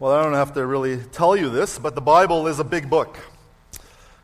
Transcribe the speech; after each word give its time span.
Well, 0.00 0.12
I 0.12 0.22
don't 0.22 0.34
have 0.34 0.52
to 0.52 0.64
really 0.64 0.98
tell 0.98 1.36
you 1.36 1.50
this, 1.50 1.76
but 1.76 1.96
the 1.96 2.00
Bible 2.00 2.46
is 2.46 2.60
a 2.60 2.64
big 2.64 2.88
book. 2.88 3.18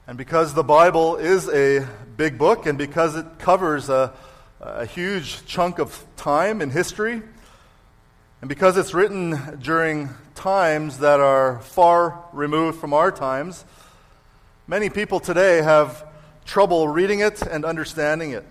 And 0.06 0.16
because 0.16 0.54
the 0.54 0.62
Bible 0.62 1.16
is 1.16 1.48
a 1.48 1.84
big 2.16 2.38
book, 2.38 2.66
and 2.66 2.78
because 2.78 3.16
it 3.16 3.26
covers 3.40 3.88
a, 3.88 4.12
a 4.60 4.86
huge 4.86 5.44
chunk 5.46 5.80
of 5.80 6.04
time 6.14 6.62
in 6.62 6.70
history, 6.70 7.22
and 8.40 8.48
because 8.48 8.76
it's 8.76 8.94
written 8.94 9.58
during 9.60 10.10
times 10.36 10.98
that 10.98 11.18
are 11.18 11.58
far 11.58 12.22
removed 12.32 12.78
from 12.78 12.94
our 12.94 13.10
times, 13.10 13.64
many 14.68 14.88
people 14.88 15.18
today 15.18 15.60
have 15.60 16.06
trouble 16.44 16.86
reading 16.86 17.18
it 17.18 17.42
and 17.42 17.64
understanding 17.64 18.30
it. 18.30 18.44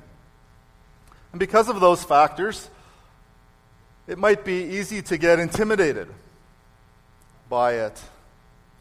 And 1.32 1.40
because 1.40 1.70
of 1.70 1.80
those 1.80 2.04
factors, 2.04 2.70
it 4.08 4.18
might 4.18 4.44
be 4.44 4.76
easy 4.76 5.02
to 5.04 5.18
get 5.18 5.40
intimidated 5.40 6.10
by 7.50 7.74
it 7.74 8.02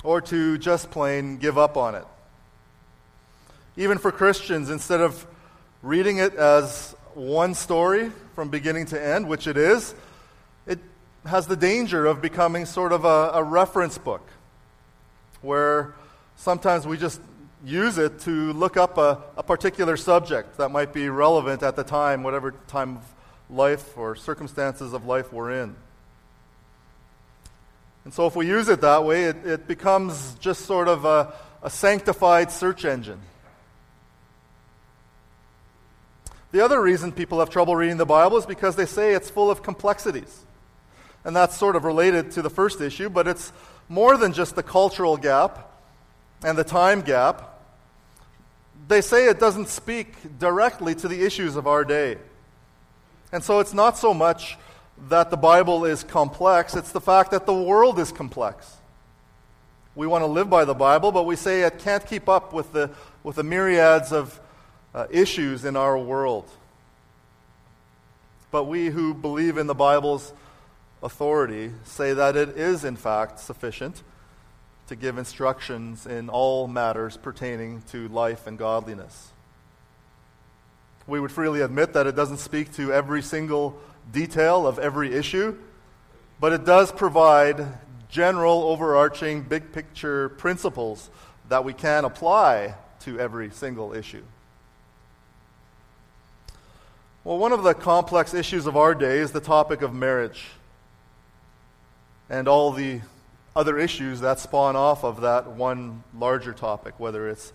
or 0.04 0.20
to 0.20 0.58
just 0.58 0.90
plain 0.90 1.38
give 1.38 1.58
up 1.58 1.76
on 1.76 1.94
it. 1.94 2.04
Even 3.76 3.98
for 3.98 4.12
Christians, 4.12 4.70
instead 4.70 5.00
of 5.00 5.26
reading 5.82 6.18
it 6.18 6.34
as 6.34 6.94
one 7.14 7.54
story 7.54 8.10
from 8.34 8.48
beginning 8.48 8.86
to 8.86 9.02
end, 9.02 9.28
which 9.28 9.46
it 9.46 9.56
is, 9.56 9.94
it 10.66 10.78
has 11.26 11.46
the 11.46 11.56
danger 11.56 12.06
of 12.06 12.20
becoming 12.20 12.66
sort 12.66 12.92
of 12.92 13.04
a, 13.04 13.30
a 13.34 13.42
reference 13.42 13.98
book 13.98 14.26
where 15.40 15.94
sometimes 16.36 16.86
we 16.86 16.96
just 16.96 17.20
use 17.64 17.98
it 17.98 18.18
to 18.20 18.52
look 18.52 18.76
up 18.76 18.98
a, 18.98 19.22
a, 19.36 19.42
particular 19.42 19.96
subject 19.96 20.56
that 20.56 20.70
might 20.70 20.92
be 20.92 21.08
relevant 21.08 21.62
at 21.62 21.76
the 21.76 21.84
time, 21.84 22.22
whatever 22.22 22.52
time 22.66 22.96
of 22.96 23.14
life 23.48 23.96
or 23.96 24.16
circumstances 24.16 24.92
of 24.92 25.06
life 25.06 25.32
we're 25.32 25.62
in. 25.62 25.76
And 28.05 28.12
so, 28.12 28.27
if 28.27 28.34
we 28.34 28.47
use 28.47 28.69
it 28.69 28.80
that 28.80 29.05
way, 29.05 29.24
it, 29.24 29.47
it 29.47 29.69
becomes 29.69 30.34
just 30.34 30.64
sort 30.64 30.89
of 30.89 31.05
a, 31.05 31.33
a 31.62 31.70
sanctified 31.70 32.50
search 32.50 32.84
engine. 32.84 33.20
The 36.53 36.62
other 36.62 36.81
reason 36.81 37.12
people 37.12 37.39
have 37.39 37.48
trouble 37.48 37.75
reading 37.75 37.97
the 37.97 38.06
Bible 38.06 38.36
is 38.36 38.44
because 38.44 38.77
they 38.77 38.86
say 38.86 39.14
it's 39.14 39.31
full 39.31 39.50
of 39.50 39.62
complexities. 39.62 40.44
And 41.25 41.34
that's 41.34 41.56
sort 41.56 41.77
of 41.77 41.84
related 41.84 42.33
to 42.33 42.42
the 42.42 42.50
first 42.50 42.81
issue, 42.81 43.09
but 43.09 43.27
it's 43.27 43.53
more 43.89 44.16
than 44.16 44.33
just 44.33 44.55
the 44.55 44.62
cultural 44.62 45.16
gap 45.16 45.70
and 46.44 46.59
the 46.59 46.64
time 46.64 47.00
gap. 47.00 47.61
They 48.89 49.00
say 49.00 49.28
it 49.28 49.41
doesn't 49.41 49.69
speak 49.69 50.39
directly 50.39 50.94
to 50.97 51.09
the 51.09 51.25
issues 51.25 51.56
of 51.56 51.66
our 51.66 51.84
day. 51.84 52.19
And 53.31 53.42
so 53.42 53.61
it's 53.61 53.72
not 53.72 53.97
so 53.97 54.12
much 54.12 54.59
that 55.08 55.31
the 55.31 55.36
Bible 55.36 55.84
is 55.84 56.05
complex, 56.05 56.75
it's 56.75 56.92
the 56.92 57.00
fact 57.00 57.33
that 57.33 57.47
the 57.47 57.55
world 57.55 57.98
is 57.98 58.12
complex. 58.12 58.77
We 59.94 60.06
want 60.06 60.22
to 60.22 60.27
live 60.27 60.48
by 60.48 60.64
the 60.64 60.75
Bible, 60.75 61.12
but 61.12 61.25
we 61.25 61.36
say 61.36 61.62
it 61.62 61.78
can't 61.78 62.06
keep 62.06 62.28
up 62.28 62.53
with 62.53 62.72
the, 62.72 62.91
with 63.22 63.36
the 63.36 63.42
myriads 63.42 64.12
of 64.12 64.41
uh, 64.94 65.06
issues 65.11 65.64
in 65.64 65.77
our 65.77 65.98
world. 65.98 66.48
But 68.50 68.64
we 68.64 68.86
who 68.86 69.12
believe 69.12 69.59
in 69.59 69.67
the 69.67 69.75
Bible's 69.75 70.33
authority 71.03 71.72
say 71.84 72.14
that 72.14 72.37
it 72.37 72.50
is, 72.50 72.84
in 72.84 72.97
fact, 72.97 73.41
sufficient 73.41 74.03
to 74.89 74.97
give 74.97 75.19
instructions 75.19 76.06
in 76.06 76.28
all 76.28 76.69
matters 76.69 77.16
pertaining 77.16 77.83
to 77.91 78.09
life 78.09 78.47
and 78.47 78.59
godliness. 78.59 79.31
We 81.06 81.19
would 81.19 81.33
freely 81.33 81.61
admit 81.62 81.94
that 81.94 82.06
it 82.06 82.14
doesn't 82.14 82.39
speak 82.39 82.72
to 82.75 82.92
every 82.92 83.22
single 83.22 83.78
detail 84.11 84.67
of 84.67 84.78
every 84.78 85.14
issue, 85.14 85.56
but 86.41 86.53
it 86.53 86.64
does 86.64 86.91
provide 86.91 87.67
general, 88.09 88.64
overarching, 88.64 89.42
big 89.42 89.72
picture 89.72 90.31
principles 90.31 91.11
that 91.48 91.64
we 91.64 91.72
can 91.72 92.05
apply 92.05 92.75
to 93.00 93.19
every 93.19 93.50
single 93.50 93.93
issue. 93.93 94.22
Well, 97.25 97.38
one 97.38 97.53
of 97.53 97.62
the 97.62 97.72
complex 97.72 98.34
issues 98.34 98.66
of 98.66 98.76
our 98.76 98.94
day 98.94 99.19
is 99.19 99.32
the 99.32 99.41
topic 99.41 99.81
of 99.82 99.94
marriage 99.94 100.44
and 102.28 102.49
all 102.49 102.72
the 102.72 103.00
other 103.55 103.78
issues 103.78 104.21
that 104.21 104.41
spawn 104.41 104.75
off 104.75 105.05
of 105.05 105.21
that 105.21 105.50
one 105.50 106.03
larger 106.19 106.53
topic, 106.53 106.94
whether 106.99 107.28
it's 107.28 107.53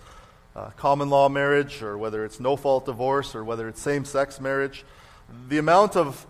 uh, 0.56 0.70
common 0.78 1.10
law 1.10 1.28
marriage 1.28 1.82
or 1.82 1.98
whether 1.98 2.24
it's 2.24 2.40
no 2.40 2.56
fault 2.56 2.86
divorce 2.86 3.36
or 3.36 3.44
whether 3.44 3.68
it's 3.68 3.82
same 3.82 4.06
sex 4.06 4.40
marriage. 4.40 4.86
The 5.50 5.58
amount 5.58 5.96
of 5.96 6.26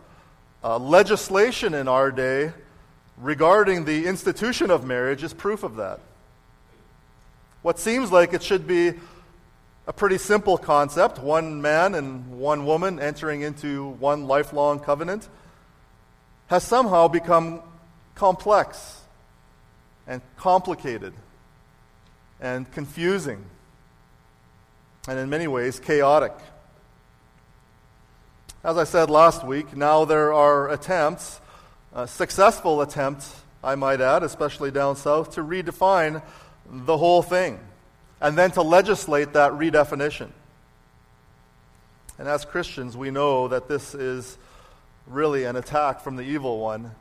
uh, 0.67 0.77
legislation 0.77 1.73
in 1.73 1.87
our 1.87 2.11
day 2.11 2.51
regarding 3.15 3.85
the 3.85 4.05
institution 4.05 4.69
of 4.69 4.83
marriage 4.85 5.23
is 5.23 5.33
proof 5.33 5.63
of 5.63 5.77
that. 5.77 6.01
What 7.61 7.79
seems 7.79 8.11
like 8.11 8.33
it 8.33 8.43
should 8.43 8.67
be 8.67 8.93
a 9.87 9.93
pretty 9.93 10.17
simple 10.17 10.57
concept 10.57 11.19
one 11.19 11.61
man 11.61 11.95
and 11.95 12.37
one 12.37 12.65
woman 12.65 12.99
entering 12.99 13.43
into 13.43 13.91
one 13.91 14.27
lifelong 14.27 14.81
covenant 14.81 15.29
has 16.47 16.65
somehow 16.65 17.07
become 17.07 17.61
complex 18.15 18.99
and 20.05 20.21
complicated 20.35 21.13
and 22.41 22.69
confusing 22.73 23.41
and 25.07 25.17
in 25.17 25.29
many 25.29 25.47
ways 25.47 25.79
chaotic. 25.79 26.33
As 28.67 28.77
I 28.77 28.83
said 28.83 29.09
last 29.09 29.45
week, 29.45 29.77
now 29.77 30.03
there 30.03 30.33
are 30.33 30.69
attempts, 30.69 31.39
uh, 31.95 32.05
successful 32.05 32.81
attempts, 32.81 33.33
I 33.63 33.75
might 33.75 34.01
add, 34.01 34.23
especially 34.23 34.71
down 34.71 34.97
south, 34.97 35.35
to 35.35 35.41
redefine 35.41 36.21
the 36.69 36.97
whole 36.97 37.21
thing 37.21 37.61
and 38.19 38.37
then 38.37 38.51
to 38.51 38.61
legislate 38.61 39.31
that 39.31 39.53
redefinition. 39.53 40.31
And 42.19 42.27
as 42.27 42.43
Christians, 42.43 42.97
we 42.97 43.09
know 43.09 43.47
that 43.47 43.69
this 43.69 43.95
is 43.95 44.37
really 45.05 45.45
an 45.45 45.55
attack 45.55 46.01
from 46.01 46.17
the 46.17 46.23
evil 46.23 46.59
one 46.59 46.91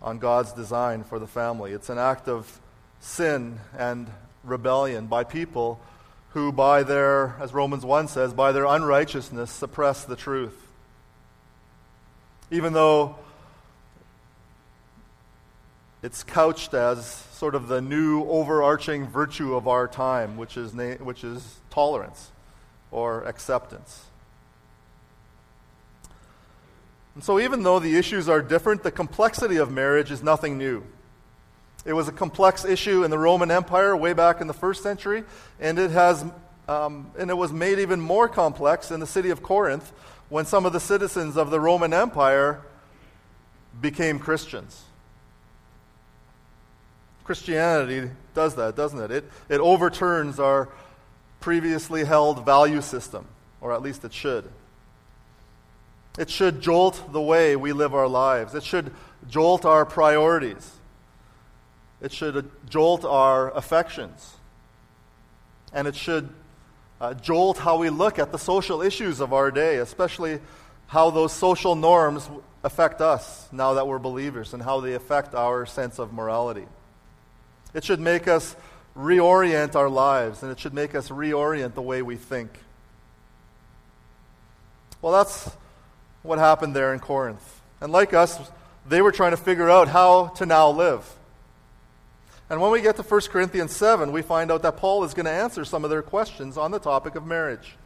on 0.00 0.20
God's 0.20 0.52
design 0.52 1.02
for 1.02 1.18
the 1.18 1.26
family. 1.26 1.72
It's 1.72 1.88
an 1.88 1.98
act 1.98 2.28
of 2.28 2.60
sin 3.00 3.58
and 3.76 4.06
rebellion 4.44 5.08
by 5.08 5.24
people 5.24 5.80
who, 6.28 6.52
by 6.52 6.84
their, 6.84 7.34
as 7.40 7.52
Romans 7.52 7.84
1 7.84 8.06
says, 8.06 8.32
by 8.32 8.52
their 8.52 8.66
unrighteousness 8.66 9.50
suppress 9.50 10.04
the 10.04 10.14
truth. 10.14 10.61
Even 12.52 12.74
though 12.74 13.16
it's 16.02 16.22
couched 16.22 16.74
as 16.74 17.06
sort 17.06 17.54
of 17.54 17.66
the 17.66 17.80
new 17.80 18.24
overarching 18.24 19.06
virtue 19.06 19.54
of 19.54 19.66
our 19.66 19.88
time, 19.88 20.36
which 20.36 20.58
is, 20.58 20.74
na- 20.74 20.96
which 20.96 21.24
is 21.24 21.60
tolerance 21.70 22.30
or 22.90 23.24
acceptance. 23.24 24.04
And 27.14 27.24
so, 27.24 27.40
even 27.40 27.62
though 27.62 27.78
the 27.78 27.96
issues 27.96 28.28
are 28.28 28.42
different, 28.42 28.82
the 28.82 28.90
complexity 28.90 29.56
of 29.56 29.70
marriage 29.70 30.10
is 30.10 30.22
nothing 30.22 30.58
new. 30.58 30.84
It 31.86 31.94
was 31.94 32.06
a 32.06 32.12
complex 32.12 32.66
issue 32.66 33.02
in 33.02 33.10
the 33.10 33.18
Roman 33.18 33.50
Empire 33.50 33.96
way 33.96 34.12
back 34.12 34.42
in 34.42 34.46
the 34.46 34.54
first 34.54 34.82
century, 34.82 35.24
and 35.58 35.78
it, 35.78 35.90
has, 35.90 36.22
um, 36.68 37.10
and 37.18 37.30
it 37.30 37.34
was 37.34 37.50
made 37.50 37.78
even 37.78 37.98
more 37.98 38.28
complex 38.28 38.90
in 38.90 39.00
the 39.00 39.06
city 39.06 39.30
of 39.30 39.42
Corinth 39.42 39.90
when 40.32 40.46
some 40.46 40.64
of 40.64 40.72
the 40.72 40.80
citizens 40.80 41.36
of 41.36 41.50
the 41.50 41.60
Roman 41.60 41.92
Empire 41.92 42.62
became 43.82 44.18
Christians. 44.18 44.84
Christianity 47.22 48.10
does 48.32 48.54
that, 48.54 48.74
doesn't 48.74 48.98
it? 48.98 49.10
It, 49.10 49.30
it 49.50 49.60
overturns 49.60 50.40
our 50.40 50.70
previously 51.40 52.04
held 52.04 52.46
value 52.46 52.80
system, 52.80 53.26
or 53.60 53.74
at 53.74 53.82
least 53.82 54.06
it 54.06 54.14
should. 54.14 54.50
It 56.18 56.30
should 56.30 56.62
jolt 56.62 57.12
the 57.12 57.20
way 57.20 57.54
we 57.54 57.74
live 57.74 57.94
our 57.94 58.08
lives. 58.08 58.54
It 58.54 58.62
should 58.62 58.90
jolt 59.28 59.66
our 59.66 59.84
priorities. 59.84 60.76
It 62.00 62.10
should 62.10 62.50
jolt 62.70 63.04
our 63.04 63.50
affections. 63.50 64.36
And 65.74 65.86
it 65.86 65.94
should 65.94 66.30
uh, 67.02 67.14
jolt 67.14 67.58
how 67.58 67.78
we 67.78 67.90
look 67.90 68.20
at 68.20 68.30
the 68.30 68.38
social 68.38 68.80
issues 68.80 69.20
of 69.20 69.32
our 69.32 69.50
day, 69.50 69.78
especially 69.78 70.38
how 70.86 71.10
those 71.10 71.32
social 71.32 71.74
norms 71.74 72.30
affect 72.62 73.00
us 73.00 73.48
now 73.50 73.74
that 73.74 73.88
we're 73.88 73.98
believers 73.98 74.54
and 74.54 74.62
how 74.62 74.78
they 74.80 74.94
affect 74.94 75.34
our 75.34 75.66
sense 75.66 75.98
of 75.98 76.12
morality. 76.12 76.64
It 77.74 77.82
should 77.82 77.98
make 77.98 78.28
us 78.28 78.54
reorient 78.96 79.74
our 79.74 79.88
lives, 79.88 80.44
and 80.44 80.52
it 80.52 80.60
should 80.60 80.74
make 80.74 80.94
us 80.94 81.08
reorient 81.08 81.74
the 81.74 81.82
way 81.82 82.02
we 82.02 82.14
think. 82.14 82.50
Well, 85.00 85.12
that's 85.12 85.50
what 86.22 86.38
happened 86.38 86.76
there 86.76 86.94
in 86.94 87.00
Corinth. 87.00 87.60
And 87.80 87.90
like 87.90 88.14
us, 88.14 88.38
they 88.88 89.02
were 89.02 89.10
trying 89.10 89.32
to 89.32 89.36
figure 89.36 89.68
out 89.68 89.88
how 89.88 90.28
to 90.36 90.46
now 90.46 90.70
live. 90.70 91.04
And 92.52 92.60
when 92.60 92.70
we 92.70 92.82
get 92.82 92.96
to 92.96 93.02
1 93.02 93.20
Corinthians 93.30 93.74
7, 93.74 94.12
we 94.12 94.20
find 94.20 94.52
out 94.52 94.60
that 94.60 94.76
Paul 94.76 95.04
is 95.04 95.14
going 95.14 95.24
to 95.24 95.32
answer 95.32 95.64
some 95.64 95.84
of 95.84 95.90
their 95.90 96.02
questions 96.02 96.58
on 96.58 96.70
the 96.70 96.78
topic 96.78 97.14
of 97.14 97.24
marriage. 97.24 97.76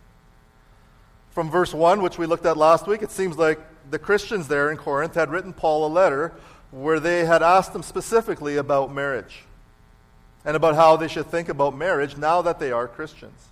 From 1.31 1.53
verse 1.53 1.73
1, 1.73 2.03
which 2.03 2.19
we 2.19 2.27
looked 2.27 2.45
at 2.47 2.57
last 2.57 2.89
week, 2.89 3.01
it 3.01 3.13
seems 3.13 3.39
like 3.39 3.61
the 3.93 4.01
Christians 4.01 4.49
there 4.49 4.73
in 4.73 4.77
Corinth 4.77 5.15
had 5.15 5.31
written 5.31 5.53
Paul 5.53 5.87
a 5.87 5.93
letter 5.93 6.33
where 6.73 6.99
they 6.99 7.25
had 7.25 7.45
asked 7.45 7.77
him 7.77 7.85
specifically 7.85 8.57
about 8.57 8.93
marriage 8.93 9.45
and 10.45 10.57
about 10.57 10.75
how 10.75 10.97
they 10.97 11.07
should 11.07 11.27
think 11.27 11.49
about 11.49 11.77
marriage 11.77 12.17
now 12.17 12.43
that 12.43 12.59
they 12.59 12.73
are 12.73 12.89
Christians. 12.89 13.47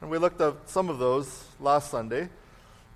And 0.00 0.08
we 0.08 0.16
looked 0.16 0.40
at 0.40 0.70
some 0.70 0.88
of 0.88 1.00
those 1.00 1.44
last 1.60 1.90
Sunday. 1.90 2.30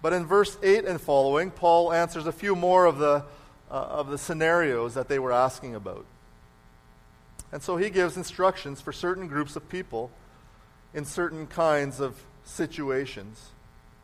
But 0.00 0.14
in 0.14 0.24
verse 0.24 0.56
8 0.62 0.86
and 0.86 0.98
following, 0.98 1.50
Paul 1.50 1.92
answers 1.92 2.26
a 2.26 2.32
few 2.32 2.56
more 2.56 2.86
of 2.86 2.96
the, 2.96 3.22
uh, 3.70 3.74
of 3.74 4.08
the 4.08 4.16
scenarios 4.16 4.94
that 4.94 5.08
they 5.08 5.18
were 5.18 5.32
asking 5.32 5.74
about. 5.74 6.06
And 7.52 7.62
so 7.62 7.76
he 7.76 7.90
gives 7.90 8.16
instructions 8.16 8.80
for 8.80 8.92
certain 8.92 9.28
groups 9.28 9.56
of 9.56 9.68
people 9.68 10.10
in 10.94 11.04
certain 11.04 11.46
kinds 11.46 12.00
of 12.00 12.22
situations 12.44 13.50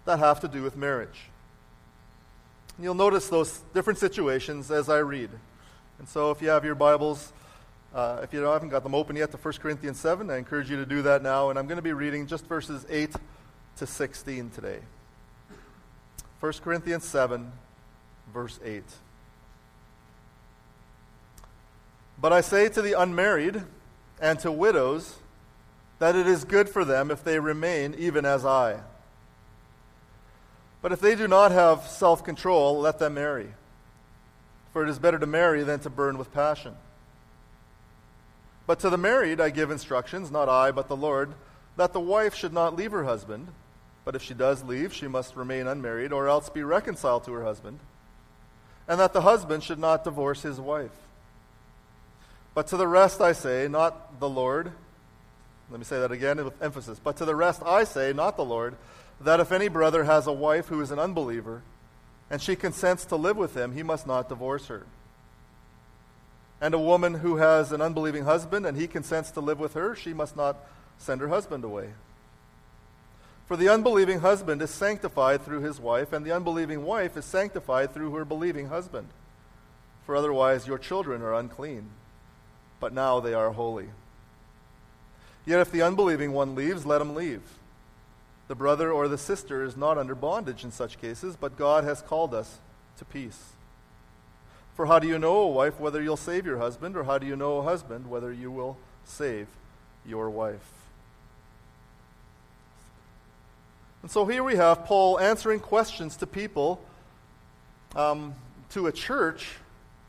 that 0.04 0.18
have 0.18 0.40
to 0.40 0.48
do 0.48 0.62
with 0.62 0.76
marriage. 0.76 1.30
And 2.76 2.84
you'll 2.84 2.94
notice 2.94 3.28
those 3.28 3.60
different 3.74 3.98
situations 3.98 4.70
as 4.70 4.88
I 4.88 4.98
read. 4.98 5.30
And 5.98 6.08
so 6.08 6.30
if 6.30 6.42
you 6.42 6.48
have 6.48 6.64
your 6.64 6.74
Bibles, 6.74 7.32
uh, 7.94 8.20
if 8.22 8.32
you 8.32 8.40
haven't 8.40 8.70
got 8.70 8.82
them 8.82 8.94
open 8.94 9.16
yet 9.16 9.30
to 9.32 9.36
1 9.36 9.54
Corinthians 9.54 10.00
7, 10.00 10.30
I 10.30 10.38
encourage 10.38 10.70
you 10.70 10.76
to 10.76 10.86
do 10.86 11.02
that 11.02 11.22
now. 11.22 11.50
And 11.50 11.58
I'm 11.58 11.66
going 11.66 11.76
to 11.76 11.82
be 11.82 11.92
reading 11.92 12.26
just 12.26 12.46
verses 12.46 12.86
8 12.88 13.14
to 13.76 13.86
16 13.86 14.50
today. 14.50 14.78
1 16.40 16.52
Corinthians 16.64 17.04
7, 17.04 17.52
verse 18.32 18.58
8. 18.64 18.82
But 22.22 22.32
I 22.32 22.40
say 22.40 22.69
to 22.69 22.80
the 22.80 22.92
unmarried 22.92 23.64
and 24.20 24.38
to 24.38 24.52
widows 24.52 25.16
that 25.98 26.14
it 26.14 26.28
is 26.28 26.44
good 26.44 26.69
for 26.69 26.84
them 26.84 27.10
if 27.10 27.24
they 27.24 27.40
remain 27.40 27.96
even 27.98 28.24
as 28.24 28.46
I. 28.46 28.78
But 30.80 30.92
if 30.92 31.00
they 31.00 31.16
do 31.16 31.26
not 31.26 31.50
have 31.50 31.88
self 31.88 32.22
control, 32.22 32.78
let 32.78 33.00
them 33.00 33.14
marry. 33.14 33.48
For 34.72 34.84
it 34.84 34.88
is 34.88 35.00
better 35.00 35.19
to 35.19 35.26
marry 35.26 35.64
than 35.64 35.80
to 35.80 35.90
burn 35.90 36.16
with 36.16 36.32
passion. 36.32 36.76
But 38.69 38.78
to 38.80 38.90
the 38.90 38.96
married 38.96 39.40
I 39.40 39.50
give 39.50 39.72
instructions, 39.72 40.30
not 40.30 40.48
I, 40.48 40.70
but 40.70 40.86
the 40.86 40.96
Lord, 40.96 41.34
that 41.76 41.92
the 41.92 42.00
wife 42.00 42.36
should 42.36 42.52
not 42.52 42.76
leave 42.76 42.92
her 42.92 43.04
husband. 43.04 43.48
But 44.04 44.14
if 44.14 44.22
she 44.22 44.34
does 44.34 44.62
leave, 44.62 44.94
she 44.94 45.08
must 45.08 45.34
remain 45.34 45.66
unmarried, 45.66 46.12
or 46.12 46.28
else 46.28 46.48
be 46.48 46.62
reconciled 46.62 47.24
to 47.24 47.32
her 47.32 47.44
husband. 47.44 47.80
And 48.86 49.00
that 49.00 49.12
the 49.12 49.22
husband 49.22 49.64
should 49.64 49.80
not 49.80 50.04
divorce 50.04 50.42
his 50.42 50.60
wife. 50.60 50.90
But 52.54 52.66
to 52.69 52.76
the 52.76 52.87
rest 52.87 53.20
I 53.20 53.32
say, 53.32 53.69
not 53.69 54.20
the 54.20 54.28
Lord. 54.28 54.72
Let 55.70 55.78
me 55.78 55.84
say 55.84 56.00
that 56.00 56.12
again 56.12 56.44
with 56.44 56.60
emphasis. 56.62 57.00
But 57.02 57.16
to 57.16 57.25
the 57.25 57.34
rest 57.34 57.62
I 57.64 57.84
say, 57.84 58.12
not 58.12 58.37
the 58.37 58.44
Lord 58.44 58.76
that 59.25 59.40
if 59.40 59.52
any 59.52 59.69
brother 59.69 60.04
has 60.04 60.26
a 60.26 60.32
wife 60.32 60.66
who 60.66 60.81
is 60.81 60.90
an 60.90 60.99
unbeliever, 60.99 61.62
and 62.31 62.40
she 62.40 62.56
consents 62.56 63.04
to 63.06 63.16
live 63.16 63.37
with 63.37 63.56
him, 63.56 63.72
he 63.72 63.82
must 63.82 64.06
not 64.06 64.28
divorce 64.28 64.66
her. 64.66 64.87
And 66.60 66.75
a 66.75 66.78
woman 66.78 67.14
who 67.14 67.37
has 67.37 67.72
an 67.72 67.81
unbelieving 67.81 68.25
husband, 68.25 68.66
and 68.66 68.76
he 68.76 68.87
consents 68.87 69.31
to 69.32 69.40
live 69.40 69.58
with 69.58 69.75
her, 69.75 69.94
she 69.94 70.12
must 70.12 70.37
not 70.37 70.56
send 70.98 71.20
her 71.20 71.28
husband 71.28 71.64
away. 71.64 71.90
For 73.46 73.56
the 73.56 73.69
unbelieving 73.69 74.20
husband 74.20 74.62
is 74.62 74.70
sanctified 74.70 75.43
through 75.43 75.60
his 75.60 75.81
wife, 75.81 76.12
and 76.12 76.25
the 76.25 76.32
unbelieving 76.32 76.84
wife 76.84 77.16
is 77.16 77.25
sanctified 77.25 77.93
through 77.93 78.12
her 78.14 78.25
believing 78.25 78.69
husband. 78.69 79.08
For 80.06 80.16
otherwise 80.16 80.66
your 80.66 80.78
children 80.78 81.22
are 81.22 81.34
unclean, 81.34 81.90
but 82.82 82.93
now 82.93 83.20
they 83.20 83.32
are 83.32 83.52
holy. 83.52 83.88
Yet 85.46 85.61
if 85.61 85.70
the 85.70 85.82
unbelieving 85.82 86.32
one 86.32 86.56
leaves, 86.56 86.84
let 86.84 87.00
him 87.00 87.14
leave. 87.14 87.43
The 88.49 88.56
brother 88.56 88.90
or 88.90 89.06
the 89.06 89.17
sister 89.17 89.62
is 89.62 89.76
not 89.76 89.99
under 89.99 90.17
bondage 90.17 90.64
in 90.64 90.73
such 90.73 91.00
cases, 91.00 91.37
but 91.37 91.56
God 91.56 91.84
has 91.84 92.02
called 92.02 92.34
us 92.34 92.58
to 92.99 93.05
peace. 93.05 93.52
For 94.75 94.87
how 94.87 94.99
do 94.99 95.06
you 95.06 95.17
know, 95.17 95.46
wife, 95.46 95.79
whether 95.79 96.02
you'll 96.02 96.17
save 96.17 96.44
your 96.44 96.58
husband, 96.58 96.96
or 96.96 97.05
how 97.05 97.19
do 97.19 97.26
you 97.26 97.37
know, 97.37 97.62
husband, 97.62 98.11
whether 98.11 98.32
you 98.32 98.50
will 98.50 98.76
save 99.05 99.46
your 100.05 100.29
wife? 100.29 100.73
And 104.02 104.11
so 104.11 104.26
here 104.26 104.43
we 104.43 104.56
have 104.56 104.87
Paul 104.87 105.20
answering 105.20 105.61
questions 105.61 106.17
to 106.17 106.26
people, 106.26 106.82
um, 107.94 108.34
to 108.70 108.88
a 108.88 108.93
church, 108.93 109.50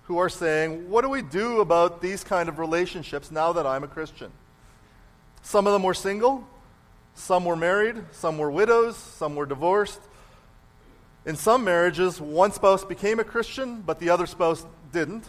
who 0.04 0.18
are 0.18 0.30
saying, 0.30 0.90
What 0.90 1.02
do 1.02 1.10
we 1.10 1.22
do 1.22 1.62
about 1.62 2.02
these 2.02 2.24
kind 2.24 2.50
of 2.50 2.60
relationships 2.60 3.32
now 3.32 3.54
that 3.54 3.66
I'm 3.66 3.84
a 3.84 3.88
Christian? 3.88 4.32
Some 5.42 5.68
of 5.68 5.74
them 5.74 5.84
were 5.84 5.94
single, 5.94 6.48
some 7.16 7.46
were 7.46 7.56
married, 7.56 7.98
some 8.12 8.38
were 8.38 8.52
widows, 8.52 8.98
some 8.98 9.36
were 9.36 9.46
divorced. 9.46 10.00
In 11.26 11.36
some 11.36 11.64
marriages, 11.64 12.20
one 12.20 12.52
spouse 12.52 12.84
became 12.84 13.20
a 13.20 13.24
Christian, 13.24 13.82
but 13.82 14.00
the 14.00 14.10
other 14.10 14.26
spouse 14.26 14.66
didn't. 14.92 15.24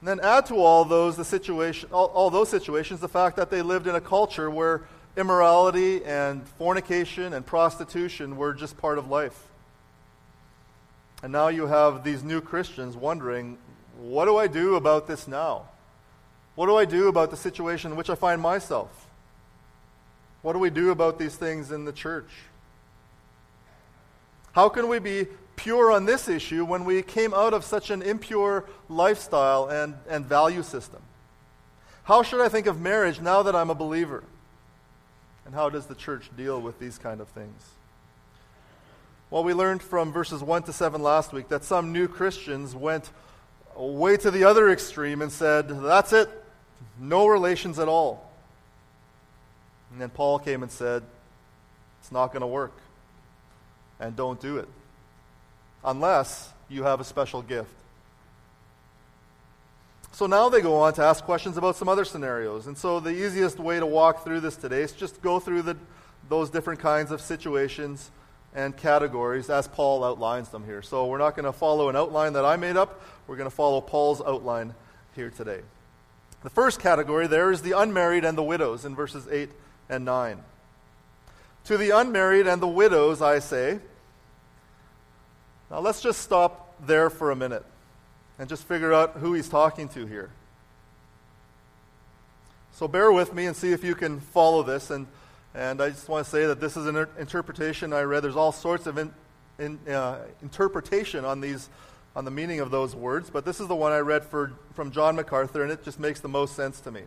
And 0.00 0.08
then 0.08 0.20
add 0.20 0.46
to 0.46 0.56
all 0.56 0.84
those 0.84 1.16
the 1.16 1.24
situation, 1.24 1.88
all, 1.92 2.06
all 2.06 2.30
those 2.30 2.48
situations 2.48 3.00
the 3.00 3.08
fact 3.08 3.36
that 3.36 3.50
they 3.50 3.62
lived 3.62 3.86
in 3.86 3.94
a 3.94 4.00
culture 4.00 4.50
where 4.50 4.82
immorality 5.16 6.04
and 6.04 6.46
fornication 6.58 7.32
and 7.32 7.46
prostitution 7.46 8.36
were 8.36 8.52
just 8.52 8.76
part 8.76 8.98
of 8.98 9.08
life. 9.08 9.48
And 11.22 11.32
now 11.32 11.48
you 11.48 11.66
have 11.66 12.04
these 12.04 12.22
new 12.22 12.40
Christians 12.40 12.96
wondering, 12.96 13.58
what 13.98 14.26
do 14.26 14.36
I 14.36 14.46
do 14.46 14.76
about 14.76 15.06
this 15.06 15.26
now? 15.26 15.68
What 16.54 16.66
do 16.66 16.76
I 16.76 16.84
do 16.84 17.08
about 17.08 17.30
the 17.30 17.36
situation 17.36 17.92
in 17.92 17.96
which 17.96 18.10
I 18.10 18.14
find 18.14 18.40
myself? 18.40 19.06
What 20.42 20.52
do 20.52 20.58
we 20.58 20.70
do 20.70 20.90
about 20.90 21.18
these 21.18 21.36
things 21.36 21.70
in 21.70 21.84
the 21.84 21.92
church? 21.92 22.30
How 24.52 24.68
can 24.68 24.88
we 24.88 24.98
be 24.98 25.26
pure 25.56 25.90
on 25.90 26.06
this 26.06 26.28
issue 26.28 26.64
when 26.64 26.84
we 26.84 27.02
came 27.02 27.34
out 27.34 27.52
of 27.52 27.64
such 27.64 27.90
an 27.90 28.00
impure 28.02 28.64
lifestyle 28.88 29.68
and, 29.68 29.94
and 30.08 30.24
value 30.24 30.62
system? 30.62 31.02
How 32.04 32.22
should 32.22 32.40
I 32.40 32.48
think 32.48 32.66
of 32.66 32.80
marriage 32.80 33.20
now 33.20 33.42
that 33.42 33.56
I'm 33.56 33.68
a 33.68 33.74
believer? 33.74 34.22
And 35.44 35.54
how 35.54 35.68
does 35.68 35.86
the 35.86 35.94
church 35.94 36.30
deal 36.36 36.60
with 36.60 36.78
these 36.78 36.98
kind 36.98 37.20
of 37.20 37.28
things? 37.28 37.75
Well, 39.28 39.42
we 39.42 39.54
learned 39.54 39.82
from 39.82 40.12
verses 40.12 40.40
1 40.40 40.64
to 40.64 40.72
7 40.72 41.02
last 41.02 41.32
week 41.32 41.48
that 41.48 41.64
some 41.64 41.92
new 41.92 42.06
Christians 42.06 42.76
went 42.76 43.10
way 43.74 44.16
to 44.18 44.30
the 44.30 44.44
other 44.44 44.70
extreme 44.70 45.20
and 45.20 45.32
said, 45.32 45.68
That's 45.68 46.12
it, 46.12 46.30
no 47.00 47.26
relations 47.26 47.80
at 47.80 47.88
all. 47.88 48.30
And 49.90 50.00
then 50.00 50.10
Paul 50.10 50.38
came 50.38 50.62
and 50.62 50.70
said, 50.70 51.02
It's 52.00 52.12
not 52.12 52.28
going 52.28 52.42
to 52.42 52.46
work. 52.46 52.72
And 53.98 54.14
don't 54.14 54.40
do 54.40 54.58
it. 54.58 54.68
Unless 55.84 56.52
you 56.68 56.84
have 56.84 57.00
a 57.00 57.04
special 57.04 57.42
gift. 57.42 57.74
So 60.12 60.26
now 60.26 60.48
they 60.48 60.60
go 60.60 60.76
on 60.76 60.92
to 60.94 61.02
ask 61.02 61.24
questions 61.24 61.56
about 61.56 61.74
some 61.74 61.88
other 61.88 62.04
scenarios. 62.04 62.68
And 62.68 62.78
so 62.78 63.00
the 63.00 63.10
easiest 63.10 63.58
way 63.58 63.80
to 63.80 63.86
walk 63.86 64.22
through 64.22 64.40
this 64.40 64.54
today 64.54 64.82
is 64.82 64.92
just 64.92 65.20
go 65.20 65.40
through 65.40 65.62
the, 65.62 65.76
those 66.28 66.48
different 66.48 66.78
kinds 66.78 67.10
of 67.10 67.20
situations 67.20 68.10
and 68.54 68.76
categories 68.76 69.50
as 69.50 69.68
Paul 69.68 70.04
outlines 70.04 70.48
them 70.48 70.64
here. 70.64 70.82
So 70.82 71.06
we're 71.06 71.18
not 71.18 71.36
going 71.36 71.44
to 71.44 71.52
follow 71.52 71.88
an 71.88 71.96
outline 71.96 72.32
that 72.34 72.44
I 72.44 72.56
made 72.56 72.76
up. 72.76 73.02
We're 73.26 73.36
going 73.36 73.50
to 73.50 73.54
follow 73.54 73.80
Paul's 73.80 74.20
outline 74.20 74.74
here 75.14 75.30
today. 75.30 75.60
The 76.42 76.50
first 76.50 76.80
category 76.80 77.26
there 77.26 77.50
is 77.50 77.62
the 77.62 77.72
unmarried 77.72 78.24
and 78.24 78.36
the 78.36 78.42
widows 78.42 78.84
in 78.84 78.94
verses 78.94 79.26
8 79.28 79.50
and 79.88 80.04
9. 80.04 80.42
To 81.64 81.76
the 81.76 81.90
unmarried 81.90 82.46
and 82.46 82.62
the 82.62 82.68
widows, 82.68 83.20
I 83.20 83.40
say, 83.40 83.80
now 85.70 85.80
let's 85.80 86.00
just 86.00 86.20
stop 86.20 86.74
there 86.86 87.10
for 87.10 87.30
a 87.30 87.36
minute 87.36 87.64
and 88.38 88.48
just 88.48 88.64
figure 88.64 88.92
out 88.92 89.12
who 89.16 89.34
he's 89.34 89.48
talking 89.48 89.88
to 89.90 90.06
here. 90.06 90.30
So 92.72 92.86
bear 92.86 93.10
with 93.10 93.32
me 93.34 93.46
and 93.46 93.56
see 93.56 93.72
if 93.72 93.82
you 93.82 93.94
can 93.94 94.20
follow 94.20 94.62
this. 94.62 94.90
And, 94.90 95.06
and 95.56 95.80
I 95.80 95.88
just 95.88 96.08
want 96.08 96.24
to 96.24 96.30
say 96.30 96.46
that 96.46 96.60
this 96.60 96.76
is 96.76 96.86
an 96.86 97.06
interpretation 97.18 97.92
I 97.92 98.02
read. 98.02 98.22
There's 98.22 98.36
all 98.36 98.52
sorts 98.52 98.86
of 98.86 98.98
in, 98.98 99.12
in, 99.58 99.78
uh, 99.88 100.18
interpretation 100.42 101.24
on 101.24 101.40
these 101.40 101.68
on 102.14 102.24
the 102.24 102.30
meaning 102.30 102.60
of 102.60 102.70
those 102.70 102.96
words, 102.96 103.28
but 103.28 103.44
this 103.44 103.60
is 103.60 103.68
the 103.68 103.74
one 103.74 103.92
I 103.92 103.98
read 103.98 104.24
for, 104.24 104.52
from 104.72 104.90
John 104.90 105.16
MacArthur, 105.16 105.62
and 105.62 105.70
it 105.70 105.84
just 105.84 106.00
makes 106.00 106.18
the 106.18 106.28
most 106.28 106.56
sense 106.56 106.80
to 106.80 106.90
me. 106.90 107.02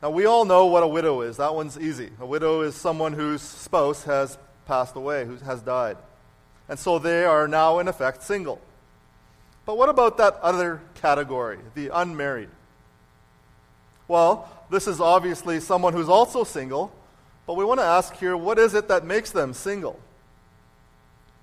Now, 0.00 0.10
we 0.10 0.26
all 0.26 0.44
know 0.44 0.66
what 0.66 0.84
a 0.84 0.86
widow 0.86 1.22
is. 1.22 1.38
That 1.38 1.56
one's 1.56 1.76
easy. 1.76 2.10
A 2.20 2.26
widow 2.26 2.60
is 2.60 2.76
someone 2.76 3.14
whose 3.14 3.42
spouse 3.42 4.04
has 4.04 4.38
passed 4.64 4.94
away, 4.94 5.24
who 5.24 5.34
has 5.38 5.60
died. 5.60 5.96
And 6.68 6.78
so 6.78 7.00
they 7.00 7.24
are 7.24 7.48
now, 7.48 7.80
in 7.80 7.88
effect, 7.88 8.22
single. 8.22 8.60
But 9.66 9.76
what 9.76 9.88
about 9.88 10.16
that 10.18 10.38
other 10.40 10.80
category, 10.94 11.58
the 11.74 11.90
unmarried? 11.92 12.50
Well, 14.08 14.48
this 14.70 14.88
is 14.88 15.00
obviously 15.00 15.60
someone 15.60 15.92
who's 15.92 16.08
also 16.08 16.42
single, 16.44 16.92
but 17.46 17.54
we 17.54 17.64
want 17.64 17.80
to 17.80 17.84
ask 17.84 18.14
here 18.16 18.36
what 18.36 18.58
is 18.58 18.74
it 18.74 18.88
that 18.88 19.04
makes 19.04 19.30
them 19.30 19.52
single? 19.52 20.00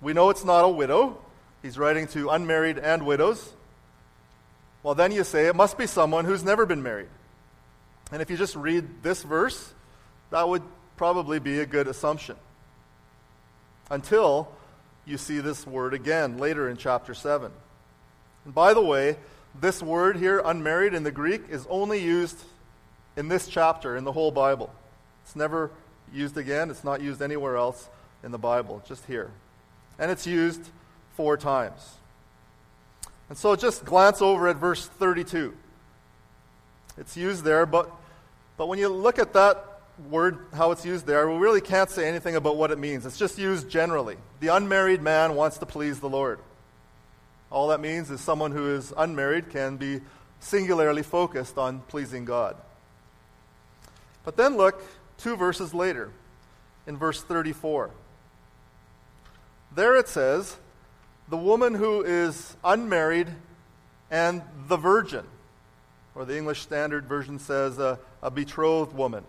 We 0.01 0.13
know 0.13 0.29
it's 0.29 0.43
not 0.43 0.65
a 0.65 0.69
widow. 0.69 1.17
He's 1.61 1.77
writing 1.77 2.07
to 2.07 2.29
unmarried 2.29 2.77
and 2.77 3.05
widows. 3.05 3.53
Well, 4.83 4.93
then 4.93 5.11
you 5.11 5.23
say 5.23 5.47
it 5.47 5.55
must 5.55 5.77
be 5.77 5.87
someone 5.87 6.25
who's 6.25 6.43
never 6.43 6.65
been 6.65 6.83
married. 6.83 7.09
And 8.11 8.21
if 8.21 8.29
you 8.29 8.37
just 8.37 8.55
read 8.55 9.01
this 9.01 9.23
verse, 9.23 9.73
that 10.29 10.47
would 10.47 10.61
probably 10.95 11.39
be 11.39 11.59
a 11.59 11.65
good 11.65 11.87
assumption. 11.87 12.35
Until 13.89 14.47
you 15.05 15.17
see 15.17 15.39
this 15.39 15.65
word 15.65 15.93
again 15.93 16.37
later 16.37 16.69
in 16.69 16.77
chapter 16.77 17.13
7. 17.13 17.51
And 18.45 18.53
by 18.53 18.73
the 18.73 18.81
way, 18.81 19.17
this 19.59 19.81
word 19.81 20.17
here, 20.17 20.41
unmarried, 20.43 20.93
in 20.93 21.03
the 21.03 21.11
Greek, 21.11 21.49
is 21.49 21.65
only 21.69 22.03
used 22.03 22.37
in 23.15 23.27
this 23.27 23.47
chapter 23.47 23.95
in 23.95 24.03
the 24.03 24.11
whole 24.11 24.31
Bible. 24.31 24.73
It's 25.23 25.35
never 25.35 25.71
used 26.13 26.37
again, 26.37 26.69
it's 26.69 26.83
not 26.83 27.01
used 27.01 27.21
anywhere 27.21 27.57
else 27.57 27.89
in 28.23 28.31
the 28.31 28.37
Bible, 28.37 28.83
just 28.87 29.05
here. 29.05 29.31
And 29.97 30.11
it's 30.11 30.27
used 30.27 30.61
four 31.15 31.37
times. 31.37 31.95
And 33.29 33.37
so 33.37 33.55
just 33.55 33.85
glance 33.85 34.21
over 34.21 34.47
at 34.47 34.57
verse 34.57 34.85
32. 34.85 35.53
It's 36.97 37.17
used 37.17 37.43
there, 37.43 37.65
but, 37.65 37.91
but 38.57 38.67
when 38.67 38.79
you 38.79 38.89
look 38.89 39.19
at 39.19 39.33
that 39.33 39.63
word, 40.09 40.39
how 40.53 40.71
it's 40.71 40.85
used 40.85 41.05
there, 41.05 41.29
we 41.29 41.37
really 41.37 41.61
can't 41.61 41.89
say 41.89 42.07
anything 42.07 42.35
about 42.35 42.57
what 42.57 42.71
it 42.71 42.77
means. 42.77 43.05
It's 43.05 43.17
just 43.17 43.37
used 43.37 43.69
generally. 43.69 44.17
The 44.39 44.49
unmarried 44.49 45.01
man 45.01 45.35
wants 45.35 45.57
to 45.59 45.65
please 45.65 45.99
the 45.99 46.09
Lord. 46.09 46.39
All 47.51 47.69
that 47.69 47.79
means 47.79 48.11
is 48.11 48.21
someone 48.21 48.51
who 48.51 48.75
is 48.75 48.93
unmarried 48.95 49.49
can 49.49 49.77
be 49.77 50.01
singularly 50.39 51.03
focused 51.03 51.57
on 51.57 51.79
pleasing 51.87 52.25
God. 52.25 52.55
But 54.25 54.35
then 54.35 54.57
look 54.57 54.83
two 55.17 55.37
verses 55.37 55.73
later, 55.73 56.11
in 56.87 56.97
verse 56.97 57.21
34. 57.21 57.91
There 59.73 59.95
it 59.95 60.07
says, 60.07 60.57
the 61.29 61.37
woman 61.37 61.73
who 61.73 62.01
is 62.01 62.55
unmarried 62.63 63.27
and 64.11 64.41
the 64.67 64.77
virgin, 64.77 65.25
or 66.13 66.25
the 66.25 66.37
English 66.37 66.61
Standard 66.61 67.05
Version 67.05 67.39
says 67.39 67.79
a, 67.79 67.99
a 68.21 68.31
betrothed 68.31 68.93
woman. 68.93 69.23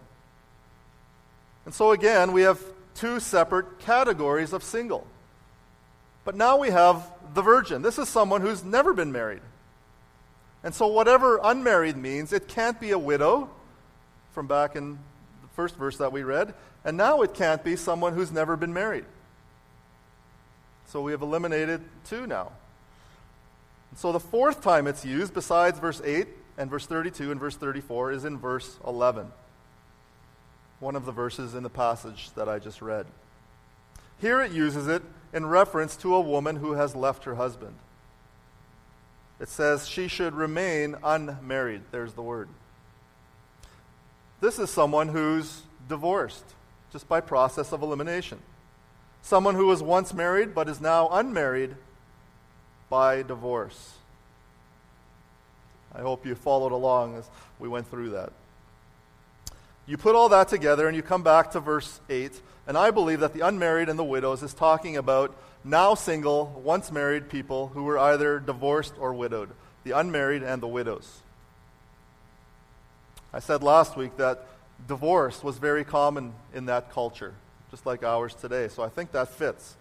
And 1.65 1.75
so 1.75 1.93
again, 1.93 2.33
we 2.33 2.43
have 2.43 2.63
two 2.95 3.21
separate 3.21 3.79
categories 3.81 4.53
of 4.53 4.63
single. 4.63 5.07
But 6.25 6.35
now 6.35 6.57
we 6.57 6.71
have 6.71 7.09
the 7.35 7.43
virgin. 7.43 7.83
This 7.83 7.99
is 7.99 8.09
someone 8.09 8.41
who's 8.41 8.65
never 8.65 8.93
been 8.93 9.13
married. 9.13 9.43
And 10.65 10.75
so, 10.75 10.89
whatever 10.89 11.39
unmarried 11.43 11.97
means, 11.97 12.33
it 12.33 12.49
can't 12.49 12.81
be 12.81 12.91
a 12.91 12.99
widow, 12.99 13.49
from 14.37 14.47
back 14.47 14.77
in 14.77 14.99
the 15.41 15.49
first 15.55 15.77
verse 15.77 15.97
that 15.97 16.13
we 16.13 16.23
read, 16.23 16.53
and 16.85 16.95
now 16.95 17.23
it 17.23 17.33
can't 17.33 17.65
be 17.65 17.75
someone 17.75 18.13
who's 18.13 18.31
never 18.31 18.55
been 18.55 18.75
married. 18.75 19.07
So, 20.89 21.01
we 21.01 21.13
have 21.13 21.23
eliminated 21.23 21.81
two 22.05 22.27
now. 22.27 22.53
So, 23.97 24.13
the 24.13 24.21
fourth 24.21 24.61
time 24.61 24.87
it's 24.87 25.07
used, 25.07 25.33
besides 25.33 25.79
verse 25.79 26.03
8 26.05 26.29
and 26.59 26.69
verse 26.69 26.85
32 26.85 27.31
and 27.31 27.41
verse 27.41 27.57
34, 27.57 28.13
is 28.13 28.27
in 28.27 28.37
verse 28.37 28.79
11 28.87 29.33
one 30.81 30.97
of 30.97 31.07
the 31.07 31.13
verses 31.13 31.55
in 31.55 31.63
the 31.63 31.71
passage 31.71 32.31
that 32.35 32.47
I 32.47 32.59
just 32.59 32.83
read. 32.83 33.07
Here 34.21 34.43
it 34.43 34.53
uses 34.53 34.87
it 34.87 35.03
in 35.33 35.47
reference 35.47 35.97
to 35.97 36.15
a 36.15 36.21
woman 36.21 36.57
who 36.57 36.73
has 36.73 36.95
left 36.95 37.25
her 37.25 37.37
husband. 37.37 37.75
It 39.41 39.49
says 39.49 39.89
she 39.89 40.09
should 40.09 40.35
remain 40.35 40.95
unmarried. 41.03 41.81
There's 41.91 42.13
the 42.13 42.23
word. 42.23 42.51
This 44.41 44.59
is 44.59 44.71
someone 44.71 45.09
who's 45.09 45.63
divorced 45.89 46.45
just 46.93 47.09
by 47.09 47.21
process 47.21 47.73
of 47.73 47.83
elimination. 47.83 48.39
Someone 49.23 49.55
who 49.55 49.67
was 49.67 49.83
once 49.83 50.15
married 50.15 50.55
but 50.55 50.69
is 50.69 50.81
now 50.81 51.09
unmarried 51.09 51.75
by 52.89 53.23
divorce. 53.23 53.95
I 55.95 56.03
hope 56.03 56.27
you 56.27 56.35
followed 56.35 56.73
along 56.73 57.17
as 57.17 57.29
we 57.59 57.69
went 57.69 57.91
through 57.91 58.11
that. 58.11 58.33
You 59.87 59.97
put 59.97 60.15
all 60.15 60.29
that 60.29 60.49
together 60.49 60.87
and 60.87 60.97
you 60.97 61.03
come 61.03 61.23
back 61.23 61.53
to 61.53 61.61
verse 61.61 62.01
8, 62.11 62.33
and 62.67 62.77
I 62.77 62.91
believe 62.91 63.21
that 63.21 63.33
the 63.33 63.47
unmarried 63.47 63.89
and 63.89 63.99
the 63.99 64.05
widows 64.05 64.43
is 64.43 64.53
talking 64.53 64.97
about 64.97 65.35
now 65.65 65.95
single, 65.95 66.61
once 66.63 66.93
married 66.93 67.29
people 67.29 67.69
who 67.69 67.85
were 67.85 67.99
either 67.99 68.39
divorced 68.39 68.95
or 68.99 69.15
widowed. 69.15 69.51
The 69.85 69.93
unmarried 69.93 70.43
and 70.43 70.63
the 70.63 70.69
widows. 70.69 71.23
I 73.33 73.41
said 73.41 73.63
last 73.63 73.97
week 73.97 74.17
that 74.17 74.47
divorce 74.87 75.43
was 75.43 75.59
very 75.59 75.85
common 75.85 76.33
in 76.55 76.67
that 76.67 76.91
culture, 76.91 77.35
just 77.71 77.87
like 77.87 78.03
ours 78.03 78.35
today, 78.35 78.69
so 78.69 78.83
I 78.83 78.89
think 78.89 79.13
that 79.13 79.29
fits. 79.29 79.77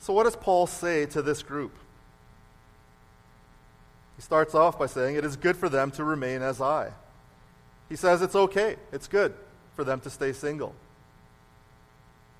So, 0.00 0.12
what 0.12 0.24
does 0.24 0.36
Paul 0.36 0.66
say 0.66 1.06
to 1.06 1.22
this 1.22 1.42
group? 1.42 1.76
He 4.16 4.22
starts 4.22 4.54
off 4.54 4.78
by 4.78 4.86
saying, 4.86 5.16
It 5.16 5.24
is 5.24 5.36
good 5.36 5.56
for 5.56 5.68
them 5.68 5.90
to 5.92 6.04
remain 6.04 6.42
as 6.42 6.60
I. 6.60 6.90
He 7.88 7.96
says 7.96 8.22
it's 8.22 8.34
okay, 8.34 8.76
it's 8.90 9.06
good 9.06 9.34
for 9.76 9.84
them 9.84 10.00
to 10.00 10.10
stay 10.10 10.32
single. 10.32 10.74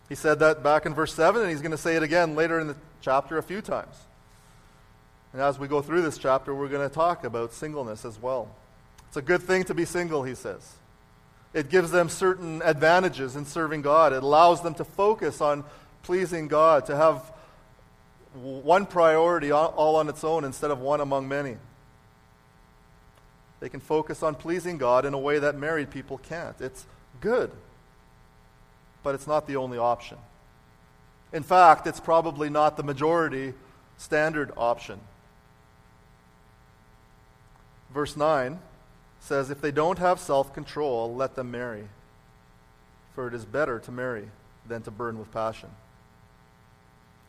He 0.08 0.14
said 0.14 0.40
that 0.40 0.62
back 0.62 0.86
in 0.86 0.94
verse 0.94 1.14
7, 1.14 1.40
and 1.40 1.50
he's 1.50 1.62
going 1.62 1.72
to 1.72 1.78
say 1.78 1.96
it 1.96 2.02
again 2.02 2.34
later 2.34 2.58
in 2.58 2.66
the 2.66 2.76
chapter 3.00 3.38
a 3.38 3.42
few 3.42 3.60
times. 3.60 3.96
And 5.32 5.40
as 5.40 5.58
we 5.58 5.68
go 5.68 5.80
through 5.80 6.02
this 6.02 6.18
chapter, 6.18 6.54
we're 6.54 6.68
going 6.68 6.88
to 6.88 6.94
talk 6.94 7.24
about 7.24 7.52
singleness 7.52 8.04
as 8.04 8.20
well. 8.20 8.48
It's 9.12 9.18
a 9.18 9.20
good 9.20 9.42
thing 9.42 9.64
to 9.64 9.74
be 9.74 9.84
single, 9.84 10.22
he 10.22 10.34
says. 10.34 10.66
It 11.52 11.68
gives 11.68 11.90
them 11.90 12.08
certain 12.08 12.62
advantages 12.64 13.36
in 13.36 13.44
serving 13.44 13.82
God. 13.82 14.14
It 14.14 14.22
allows 14.22 14.62
them 14.62 14.72
to 14.76 14.84
focus 14.84 15.42
on 15.42 15.64
pleasing 16.02 16.48
God, 16.48 16.86
to 16.86 16.96
have 16.96 17.30
one 18.32 18.86
priority 18.86 19.50
all 19.50 19.96
on 19.96 20.08
its 20.08 20.24
own 20.24 20.44
instead 20.44 20.70
of 20.70 20.80
one 20.80 21.02
among 21.02 21.28
many. 21.28 21.58
They 23.60 23.68
can 23.68 23.80
focus 23.80 24.22
on 24.22 24.34
pleasing 24.34 24.78
God 24.78 25.04
in 25.04 25.12
a 25.12 25.18
way 25.18 25.38
that 25.40 25.58
married 25.58 25.90
people 25.90 26.16
can't. 26.16 26.58
It's 26.58 26.86
good, 27.20 27.50
but 29.02 29.14
it's 29.14 29.26
not 29.26 29.46
the 29.46 29.56
only 29.56 29.76
option. 29.76 30.16
In 31.34 31.42
fact, 31.42 31.86
it's 31.86 32.00
probably 32.00 32.48
not 32.48 32.78
the 32.78 32.82
majority 32.82 33.52
standard 33.98 34.52
option. 34.56 35.00
Verse 37.92 38.16
9 38.16 38.58
says, 39.22 39.50
If 39.50 39.60
they 39.60 39.70
don't 39.70 39.98
have 39.98 40.20
self 40.20 40.52
control, 40.52 41.14
let 41.14 41.34
them 41.34 41.50
marry. 41.50 41.88
For 43.14 43.26
it 43.28 43.34
is 43.34 43.44
better 43.44 43.78
to 43.80 43.90
marry 43.90 44.28
than 44.66 44.82
to 44.82 44.90
burn 44.90 45.18
with 45.18 45.32
passion. 45.32 45.70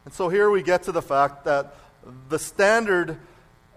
And 0.06 0.14
so 0.14 0.30
here 0.30 0.50
we 0.50 0.62
get 0.62 0.84
to 0.84 0.92
the 0.92 1.02
fact 1.02 1.46
that 1.46 1.76
the 2.30 2.40
standard 2.40 3.18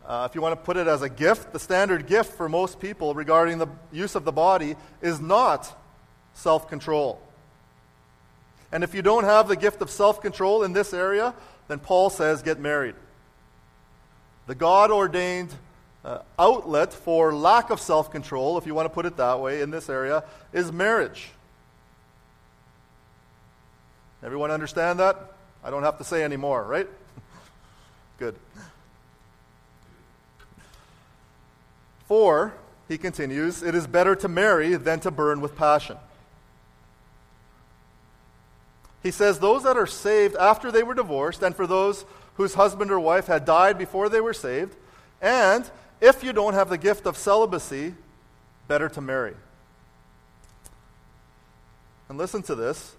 uh, 0.07 0.29
if 0.31 0.37
you 0.37 0.41
want 0.41 0.53
to 0.53 0.65
put 0.65 0.77
it 0.77 0.87
as 0.87 1.03
a 1.03 1.09
gift, 1.09 1.53
the 1.53 1.59
standard 1.59 2.07
gift 2.07 2.35
for 2.35 2.49
most 2.49 2.79
people 2.79 3.13
regarding 3.15 3.59
the 3.59 3.67
use 3.91 4.15
of 4.15 4.25
the 4.25 4.31
body 4.31 4.77
is 5.03 5.21
not 5.21 5.77
self 6.33 6.69
control. 6.69 7.21
And 8.71 8.85
if 8.85 8.95
you 8.95 9.03
don't 9.03 9.25
have 9.25 9.49
the 9.49 9.57
gift 9.57 9.83
of 9.83 9.91
self 9.91 10.21
control 10.21 10.63
in 10.63 10.73
this 10.73 10.95
area, 10.95 11.35
then 11.67 11.81
Paul 11.81 12.11
says 12.11 12.43
get 12.43 12.61
married. 12.61 12.95
The 14.47 14.55
God 14.55 14.93
ordained 14.93 15.53
uh, 16.05 16.19
outlet 16.39 16.93
for 16.93 17.35
lack 17.35 17.71
of 17.71 17.81
self 17.81 18.11
control, 18.11 18.59
if 18.59 18.67
you 18.67 18.75
want 18.75 18.87
to 18.87 18.95
put 18.95 19.07
it 19.07 19.17
that 19.17 19.41
way, 19.41 19.61
in 19.61 19.71
this 19.71 19.89
area, 19.89 20.25
is 20.53 20.73
marriage. 20.73 21.31
Everyone 24.23 24.51
understand 24.51 24.99
that? 25.01 25.33
I 25.63 25.71
don't 25.71 25.83
have 25.83 25.99
to 25.99 26.05
say 26.05 26.23
any 26.23 26.37
more, 26.37 26.63
right? 26.63 26.89
Good. 28.19 28.37
For, 32.07 32.55
he 32.89 32.99
continues, 32.99 33.63
it 33.63 33.75
is 33.75 33.87
better 33.87 34.15
to 34.17 34.29
marry 34.29 34.77
than 34.77 35.01
to 35.01 35.11
burn 35.11 35.41
with 35.41 35.57
passion. 35.57 35.97
He 39.03 39.11
says, 39.11 39.39
Those 39.39 39.65
that 39.65 39.77
are 39.77 39.87
saved 39.87 40.37
after 40.37 40.73
they 40.73 40.83
were 40.83 40.95
divorced, 40.95 41.43
and 41.43 41.55
for 41.55 41.67
those 41.67 42.05
whose 42.35 42.55
husband 42.55 42.91
or 42.91 43.01
wife 43.01 43.27
had 43.27 43.45
died 43.45 43.79
before 43.79 44.09
they 44.09 44.21
were 44.21 44.35
saved, 44.35 44.75
and 45.21 45.69
if 46.01 46.23
you 46.23 46.33
don't 46.33 46.55
have 46.55 46.69
the 46.69 46.79
gift 46.79 47.07
of 47.07 47.17
celibacy, 47.17 47.95
better 48.69 48.89
to 48.91 49.01
marry. 49.01 49.35
And 52.09 52.19
listen 52.19 52.43
to 52.45 52.55
this 52.55 52.95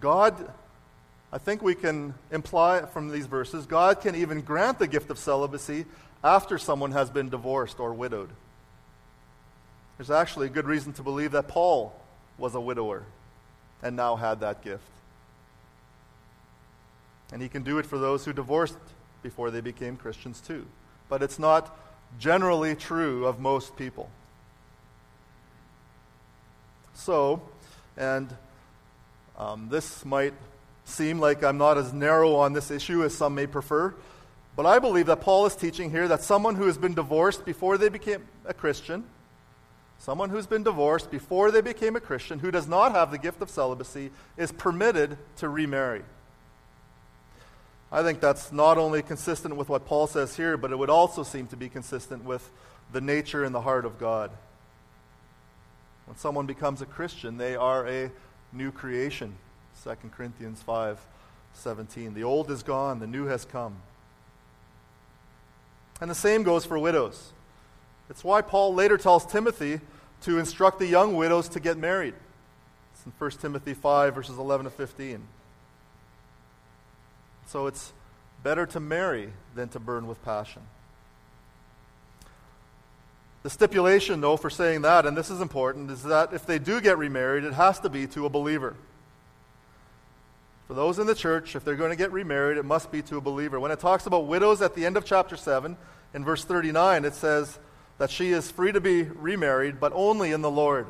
God, 0.00 0.52
I 1.32 1.38
think 1.38 1.62
we 1.62 1.74
can 1.74 2.14
imply 2.30 2.82
from 2.86 3.10
these 3.10 3.26
verses, 3.26 3.66
God 3.66 4.00
can 4.00 4.14
even 4.14 4.40
grant 4.40 4.78
the 4.78 4.86
gift 4.86 5.10
of 5.10 5.18
celibacy 5.18 5.86
after 6.22 6.58
someone 6.58 6.92
has 6.92 7.10
been 7.10 7.28
divorced 7.28 7.80
or 7.80 7.92
widowed. 7.92 8.30
There's 9.96 10.10
actually 10.10 10.46
a 10.46 10.50
good 10.50 10.66
reason 10.66 10.92
to 10.94 11.02
believe 11.02 11.32
that 11.32 11.48
Paul 11.48 11.94
was 12.38 12.54
a 12.54 12.60
widower 12.60 13.04
and 13.82 13.96
now 13.96 14.16
had 14.16 14.40
that 14.40 14.62
gift. 14.62 14.84
And 17.32 17.40
he 17.40 17.48
can 17.48 17.62
do 17.62 17.78
it 17.78 17.86
for 17.86 17.98
those 17.98 18.24
who 18.24 18.32
divorced 18.32 18.78
before 19.22 19.50
they 19.50 19.60
became 19.60 19.96
Christians 19.96 20.40
too. 20.40 20.66
But 21.08 21.22
it's 21.22 21.38
not 21.38 21.76
generally 22.18 22.74
true 22.74 23.26
of 23.26 23.40
most 23.40 23.76
people. 23.76 24.10
So, 26.94 27.42
and 27.96 28.34
um, 29.38 29.68
this 29.70 30.04
might 30.04 30.34
seem 30.84 31.18
like 31.18 31.42
I'm 31.42 31.56
not 31.56 31.78
as 31.78 31.92
narrow 31.92 32.34
on 32.36 32.52
this 32.52 32.70
issue 32.70 33.04
as 33.04 33.14
some 33.14 33.34
may 33.34 33.46
prefer, 33.46 33.94
but 34.56 34.66
I 34.66 34.78
believe 34.78 35.06
that 35.06 35.20
Paul 35.22 35.46
is 35.46 35.56
teaching 35.56 35.90
here 35.90 36.08
that 36.08 36.22
someone 36.22 36.56
who 36.56 36.66
has 36.66 36.76
been 36.76 36.94
divorced 36.94 37.44
before 37.44 37.78
they 37.78 37.88
became 37.88 38.26
a 38.44 38.52
Christian, 38.52 39.04
someone 39.98 40.28
who's 40.28 40.46
been 40.46 40.62
divorced 40.62 41.10
before 41.10 41.50
they 41.50 41.62
became 41.62 41.96
a 41.96 42.00
Christian, 42.00 42.38
who 42.38 42.50
does 42.50 42.68
not 42.68 42.92
have 42.92 43.10
the 43.10 43.18
gift 43.18 43.40
of 43.40 43.48
celibacy, 43.48 44.10
is 44.36 44.52
permitted 44.52 45.16
to 45.36 45.48
remarry. 45.48 46.02
I 47.92 48.02
think 48.02 48.20
that's 48.20 48.52
not 48.52 48.78
only 48.78 49.02
consistent 49.02 49.56
with 49.56 49.68
what 49.68 49.84
Paul 49.84 50.06
says 50.06 50.36
here, 50.36 50.56
but 50.56 50.70
it 50.70 50.78
would 50.78 50.90
also 50.90 51.22
seem 51.22 51.48
to 51.48 51.56
be 51.56 51.68
consistent 51.68 52.24
with 52.24 52.48
the 52.92 53.00
nature 53.00 53.44
and 53.44 53.54
the 53.54 53.62
heart 53.62 53.84
of 53.84 53.98
God. 53.98 54.30
When 56.06 56.16
someone 56.16 56.46
becomes 56.46 56.82
a 56.82 56.86
Christian, 56.86 57.36
they 57.36 57.56
are 57.56 57.86
a 57.86 58.10
new 58.52 58.70
creation. 58.70 59.34
2 59.84 59.94
Corinthians 60.10 60.62
5 60.62 60.98
17. 61.52 62.14
The 62.14 62.22
old 62.22 62.50
is 62.50 62.62
gone, 62.62 63.00
the 63.00 63.06
new 63.08 63.26
has 63.26 63.44
come. 63.44 63.76
And 66.00 66.10
the 66.10 66.14
same 66.14 66.44
goes 66.44 66.64
for 66.64 66.78
widows. 66.78 67.32
It's 68.08 68.24
why 68.24 68.40
Paul 68.40 68.74
later 68.74 68.96
tells 68.96 69.26
Timothy 69.26 69.80
to 70.22 70.38
instruct 70.38 70.78
the 70.78 70.86
young 70.86 71.16
widows 71.16 71.48
to 71.50 71.60
get 71.60 71.76
married. 71.76 72.14
It's 72.94 73.04
in 73.04 73.12
1 73.18 73.30
Timothy 73.32 73.74
5, 73.74 74.14
verses 74.14 74.38
11 74.38 74.64
to 74.64 74.70
15. 74.70 75.22
So 77.50 77.66
it's 77.66 77.92
better 78.44 78.64
to 78.66 78.78
marry 78.78 79.32
than 79.56 79.68
to 79.70 79.80
burn 79.80 80.06
with 80.06 80.24
passion. 80.24 80.62
The 83.42 83.50
stipulation, 83.50 84.20
though, 84.20 84.36
for 84.36 84.50
saying 84.50 84.82
that, 84.82 85.04
and 85.04 85.16
this 85.16 85.30
is 85.30 85.40
important, 85.40 85.90
is 85.90 86.04
that 86.04 86.32
if 86.32 86.46
they 86.46 86.60
do 86.60 86.80
get 86.80 86.96
remarried, 86.96 87.42
it 87.42 87.54
has 87.54 87.80
to 87.80 87.88
be 87.88 88.06
to 88.06 88.24
a 88.24 88.28
believer. 88.28 88.76
For 90.68 90.74
those 90.74 91.00
in 91.00 91.08
the 91.08 91.14
church, 91.14 91.56
if 91.56 91.64
they're 91.64 91.74
going 91.74 91.90
to 91.90 91.96
get 91.96 92.12
remarried, 92.12 92.56
it 92.56 92.64
must 92.64 92.92
be 92.92 93.02
to 93.02 93.16
a 93.16 93.20
believer. 93.20 93.58
When 93.58 93.72
it 93.72 93.80
talks 93.80 94.06
about 94.06 94.28
widows 94.28 94.62
at 94.62 94.76
the 94.76 94.86
end 94.86 94.96
of 94.96 95.04
chapter 95.04 95.36
7, 95.36 95.76
in 96.14 96.24
verse 96.24 96.44
39, 96.44 97.04
it 97.04 97.14
says 97.14 97.58
that 97.98 98.12
she 98.12 98.30
is 98.30 98.48
free 98.48 98.70
to 98.70 98.80
be 98.80 99.02
remarried, 99.02 99.80
but 99.80 99.90
only 99.92 100.30
in 100.30 100.40
the 100.40 100.50
Lord. 100.50 100.86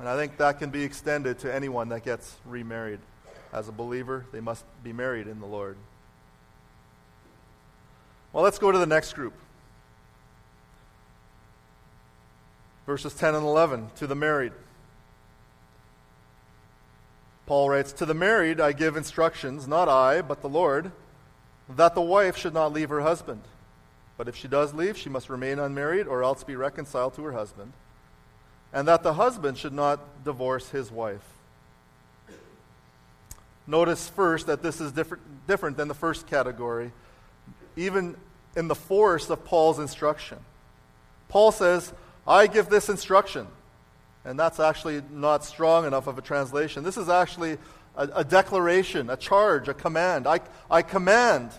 And 0.00 0.08
I 0.08 0.16
think 0.16 0.36
that 0.38 0.58
can 0.58 0.70
be 0.70 0.82
extended 0.82 1.38
to 1.40 1.54
anyone 1.54 1.90
that 1.90 2.04
gets 2.04 2.34
remarried. 2.44 2.98
As 3.54 3.68
a 3.68 3.72
believer, 3.72 4.26
they 4.32 4.40
must 4.40 4.64
be 4.82 4.92
married 4.92 5.26
in 5.26 5.40
the 5.40 5.46
Lord. 5.46 5.76
Well, 8.32 8.44
let's 8.44 8.58
go 8.58 8.72
to 8.72 8.78
the 8.78 8.86
next 8.86 9.12
group. 9.12 9.32
Verses 12.84 13.14
10 13.14 13.34
and 13.34 13.44
11 13.44 13.90
to 13.96 14.06
the 14.06 14.14
married. 14.14 14.52
Paul 17.46 17.70
writes, 17.70 17.92
To 17.92 18.04
the 18.04 18.12
married 18.12 18.60
I 18.60 18.72
give 18.72 18.96
instructions, 18.96 19.68
not 19.68 19.88
I, 19.88 20.20
but 20.20 20.42
the 20.42 20.48
Lord, 20.48 20.92
that 21.68 21.94
the 21.94 22.02
wife 22.02 22.36
should 22.36 22.52
not 22.52 22.72
leave 22.72 22.88
her 22.88 23.00
husband. 23.00 23.42
But 24.18 24.28
if 24.28 24.36
she 24.36 24.48
does 24.48 24.74
leave, 24.74 24.98
she 24.98 25.08
must 25.08 25.30
remain 25.30 25.58
unmarried 25.58 26.08
or 26.08 26.22
else 26.22 26.44
be 26.44 26.56
reconciled 26.56 27.14
to 27.14 27.24
her 27.24 27.32
husband 27.32 27.72
and 28.74 28.88
that 28.88 29.04
the 29.04 29.14
husband 29.14 29.56
should 29.56 29.72
not 29.72 30.24
divorce 30.24 30.70
his 30.70 30.90
wife. 30.90 31.33
Notice 33.66 34.08
first 34.08 34.46
that 34.46 34.62
this 34.62 34.80
is 34.80 34.92
different, 34.92 35.46
different 35.46 35.76
than 35.76 35.88
the 35.88 35.94
first 35.94 36.26
category, 36.26 36.92
even 37.76 38.16
in 38.56 38.68
the 38.68 38.74
force 38.74 39.30
of 39.30 39.44
Paul's 39.44 39.78
instruction. 39.78 40.38
Paul 41.28 41.50
says, 41.50 41.92
I 42.26 42.46
give 42.46 42.68
this 42.68 42.88
instruction. 42.88 43.46
And 44.24 44.38
that's 44.38 44.58
actually 44.58 45.02
not 45.10 45.44
strong 45.44 45.86
enough 45.86 46.06
of 46.06 46.16
a 46.16 46.22
translation. 46.22 46.82
This 46.82 46.96
is 46.96 47.08
actually 47.08 47.58
a, 47.96 48.08
a 48.16 48.24
declaration, 48.24 49.10
a 49.10 49.16
charge, 49.16 49.68
a 49.68 49.74
command. 49.74 50.26
I, 50.26 50.40
I 50.70 50.82
command 50.82 51.50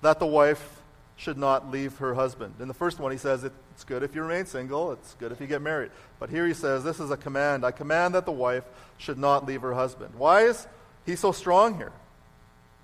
that 0.00 0.18
the 0.18 0.26
wife 0.26 0.82
should 1.16 1.36
not 1.36 1.70
leave 1.70 1.98
her 1.98 2.14
husband. 2.14 2.54
In 2.60 2.68
the 2.68 2.74
first 2.74 2.98
one, 2.98 3.12
he 3.12 3.18
says 3.18 3.44
it's 3.44 3.84
good 3.84 4.02
if 4.02 4.14
you 4.14 4.22
remain 4.22 4.46
single, 4.46 4.92
it's 4.92 5.14
good 5.14 5.32
if 5.32 5.40
you 5.40 5.46
get 5.46 5.60
married. 5.60 5.90
But 6.18 6.30
here 6.30 6.46
he 6.46 6.54
says 6.54 6.82
this 6.82 6.98
is 6.98 7.10
a 7.10 7.16
command. 7.16 7.64
I 7.64 7.72
command 7.72 8.14
that 8.14 8.24
the 8.24 8.32
wife 8.32 8.64
should 8.96 9.18
not 9.18 9.44
leave 9.44 9.60
her 9.60 9.74
husband. 9.74 10.14
Why 10.14 10.44
is 10.44 10.66
he 11.06 11.16
so 11.16 11.32
strong 11.32 11.76
here? 11.76 11.92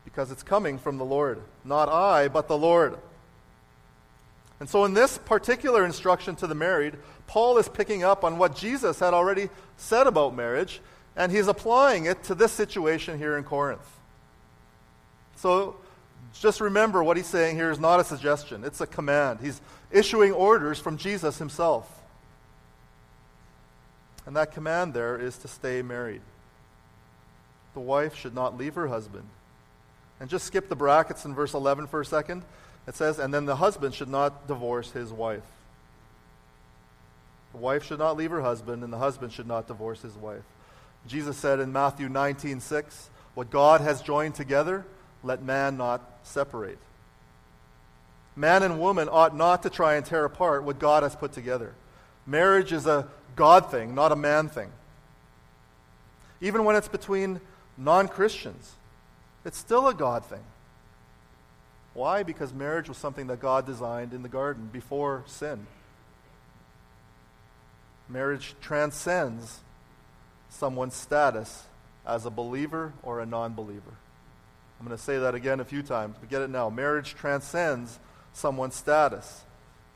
Because 0.04 0.30
it's 0.30 0.42
coming 0.42 0.78
from 0.78 0.98
the 0.98 1.04
Lord. 1.04 1.40
Not 1.64 1.88
I, 1.88 2.28
but 2.28 2.48
the 2.48 2.56
Lord. 2.56 2.96
And 4.58 4.68
so, 4.68 4.84
in 4.84 4.94
this 4.94 5.18
particular 5.18 5.84
instruction 5.84 6.34
to 6.36 6.46
the 6.46 6.54
married, 6.54 6.94
Paul 7.26 7.58
is 7.58 7.68
picking 7.68 8.02
up 8.02 8.24
on 8.24 8.38
what 8.38 8.56
Jesus 8.56 9.00
had 9.00 9.12
already 9.12 9.50
said 9.76 10.06
about 10.06 10.34
marriage, 10.34 10.80
and 11.14 11.30
he's 11.30 11.48
applying 11.48 12.06
it 12.06 12.22
to 12.24 12.34
this 12.34 12.52
situation 12.52 13.18
here 13.18 13.36
in 13.36 13.44
Corinth. 13.44 13.86
So, 15.36 15.76
just 16.40 16.60
remember 16.60 17.02
what 17.02 17.16
he's 17.16 17.26
saying 17.26 17.56
here 17.56 17.70
is 17.70 17.78
not 17.78 18.00
a 18.00 18.04
suggestion, 18.04 18.64
it's 18.64 18.80
a 18.80 18.86
command. 18.86 19.40
He's 19.42 19.60
issuing 19.90 20.32
orders 20.32 20.78
from 20.78 20.96
Jesus 20.96 21.38
himself. 21.38 21.92
And 24.24 24.34
that 24.36 24.52
command 24.52 24.92
there 24.92 25.16
is 25.18 25.38
to 25.38 25.48
stay 25.48 25.82
married. 25.82 26.22
The 27.76 27.80
wife 27.80 28.14
should 28.14 28.34
not 28.34 28.56
leave 28.56 28.74
her 28.76 28.88
husband. 28.88 29.24
And 30.18 30.30
just 30.30 30.46
skip 30.46 30.70
the 30.70 30.74
brackets 30.74 31.26
in 31.26 31.34
verse 31.34 31.52
11 31.52 31.88
for 31.88 32.00
a 32.00 32.06
second. 32.06 32.42
It 32.88 32.94
says, 32.94 33.18
and 33.18 33.34
then 33.34 33.44
the 33.44 33.56
husband 33.56 33.94
should 33.94 34.08
not 34.08 34.48
divorce 34.48 34.92
his 34.92 35.12
wife. 35.12 35.42
The 37.52 37.58
wife 37.58 37.84
should 37.84 37.98
not 37.98 38.16
leave 38.16 38.30
her 38.30 38.40
husband, 38.40 38.82
and 38.82 38.90
the 38.90 38.96
husband 38.96 39.34
should 39.34 39.46
not 39.46 39.66
divorce 39.66 40.00
his 40.00 40.14
wife. 40.14 40.44
Jesus 41.06 41.36
said 41.36 41.60
in 41.60 41.70
Matthew 41.70 42.08
19, 42.08 42.60
6, 42.60 43.10
What 43.34 43.50
God 43.50 43.82
has 43.82 44.00
joined 44.00 44.36
together, 44.36 44.86
let 45.22 45.42
man 45.42 45.76
not 45.76 46.00
separate. 46.22 46.78
Man 48.34 48.62
and 48.62 48.80
woman 48.80 49.10
ought 49.12 49.36
not 49.36 49.64
to 49.64 49.70
try 49.70 49.96
and 49.96 50.06
tear 50.06 50.24
apart 50.24 50.64
what 50.64 50.78
God 50.78 51.02
has 51.02 51.14
put 51.14 51.32
together. 51.32 51.74
Marriage 52.26 52.72
is 52.72 52.86
a 52.86 53.06
God 53.34 53.70
thing, 53.70 53.94
not 53.94 54.12
a 54.12 54.16
man 54.16 54.48
thing. 54.48 54.72
Even 56.40 56.64
when 56.64 56.74
it's 56.74 56.88
between 56.88 57.38
non 57.76 58.08
Christians, 58.08 58.74
it's 59.44 59.58
still 59.58 59.88
a 59.88 59.94
God 59.94 60.24
thing. 60.24 60.44
Why? 61.94 62.22
Because 62.22 62.52
marriage 62.52 62.88
was 62.88 62.98
something 62.98 63.26
that 63.28 63.40
God 63.40 63.64
designed 63.64 64.12
in 64.12 64.22
the 64.22 64.28
garden 64.28 64.68
before 64.70 65.24
sin. 65.26 65.66
Marriage 68.08 68.54
transcends 68.60 69.60
someone's 70.50 70.94
status 70.94 71.64
as 72.06 72.26
a 72.26 72.30
believer 72.30 72.92
or 73.02 73.20
a 73.20 73.26
non 73.26 73.54
believer. 73.54 73.94
I'm 74.78 74.86
going 74.86 74.96
to 74.96 75.02
say 75.02 75.18
that 75.18 75.34
again 75.34 75.60
a 75.60 75.64
few 75.64 75.82
times, 75.82 76.16
but 76.20 76.28
get 76.28 76.42
it 76.42 76.50
now. 76.50 76.68
Marriage 76.68 77.14
transcends 77.14 77.98
someone's 78.32 78.74
status 78.74 79.42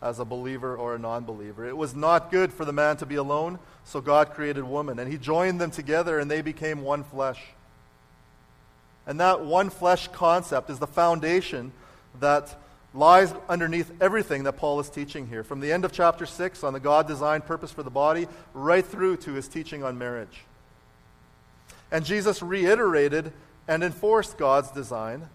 as 0.01 0.19
a 0.19 0.25
believer 0.25 0.75
or 0.75 0.95
a 0.95 0.99
non 0.99 1.25
believer. 1.25 1.67
It 1.67 1.77
was 1.77 1.95
not 1.95 2.31
good 2.31 2.53
for 2.53 2.65
the 2.65 2.73
man 2.73 2.97
to 2.97 3.07
be 3.07 3.17
alone, 3.17 3.59
so 3.85 4.01
God 4.01 4.31
created 4.31 4.65
woman, 4.65 4.99
and 4.99 5.11
he 5.11 5.19
joined 5.19 5.61
them 5.61 5.71
together, 5.71 6.19
and 6.19 6.31
they 6.31 6.41
became 6.41 6.83
one 6.83 7.05
flesh. 7.05 7.41
And 9.11 9.19
that 9.19 9.45
one 9.45 9.71
flesh 9.71 10.07
concept 10.07 10.71
is 10.71 10.79
the 10.79 10.87
foundation 10.87 11.73
that 12.21 12.57
lies 12.95 13.35
underneath 13.49 13.91
everything 14.01 14.45
that 14.45 14.53
Paul 14.53 14.79
is 14.79 14.89
teaching 14.89 15.27
here, 15.27 15.43
from 15.43 15.59
the 15.59 15.73
end 15.73 15.85
of 15.85 15.91
chapter 15.91 16.25
6 16.25 16.63
on 16.63 16.75
the 16.75 16.79
God 16.79 17.09
designed 17.09 17.45
purpose 17.45 17.73
for 17.73 17.83
the 17.83 17.91
body, 17.91 18.29
right 18.55 18.87
through 18.87 19.17
to 19.17 19.33
his 19.33 19.49
teaching 19.49 19.83
on 19.83 19.99
marriage. 19.99 20.45
And 21.91 22.05
Jesus 22.05 22.41
reiterated 22.41 23.33
and 23.67 23.83
enforced 23.83 24.39
God's 24.39 24.71
design. 24.71 25.29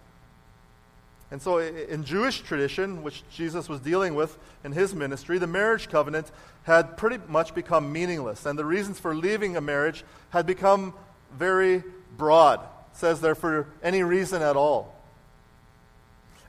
And 1.30 1.42
so, 1.42 1.58
in 1.58 2.02
Jewish 2.02 2.40
tradition, 2.40 3.02
which 3.02 3.24
Jesus 3.28 3.68
was 3.68 3.80
dealing 3.80 4.14
with 4.14 4.38
in 4.64 4.72
his 4.72 4.94
ministry, 4.94 5.36
the 5.36 5.46
marriage 5.46 5.90
covenant 5.90 6.30
had 6.62 6.96
pretty 6.96 7.18
much 7.28 7.54
become 7.54 7.92
meaningless. 7.92 8.46
And 8.46 8.58
the 8.58 8.64
reasons 8.64 8.98
for 8.98 9.14
leaving 9.14 9.54
a 9.54 9.60
marriage 9.60 10.02
had 10.30 10.46
become 10.46 10.94
very 11.30 11.84
broad. 12.16 12.66
Says 12.96 13.20
there, 13.20 13.34
for 13.34 13.68
any 13.82 14.02
reason 14.02 14.42
at 14.42 14.56
all. 14.56 14.94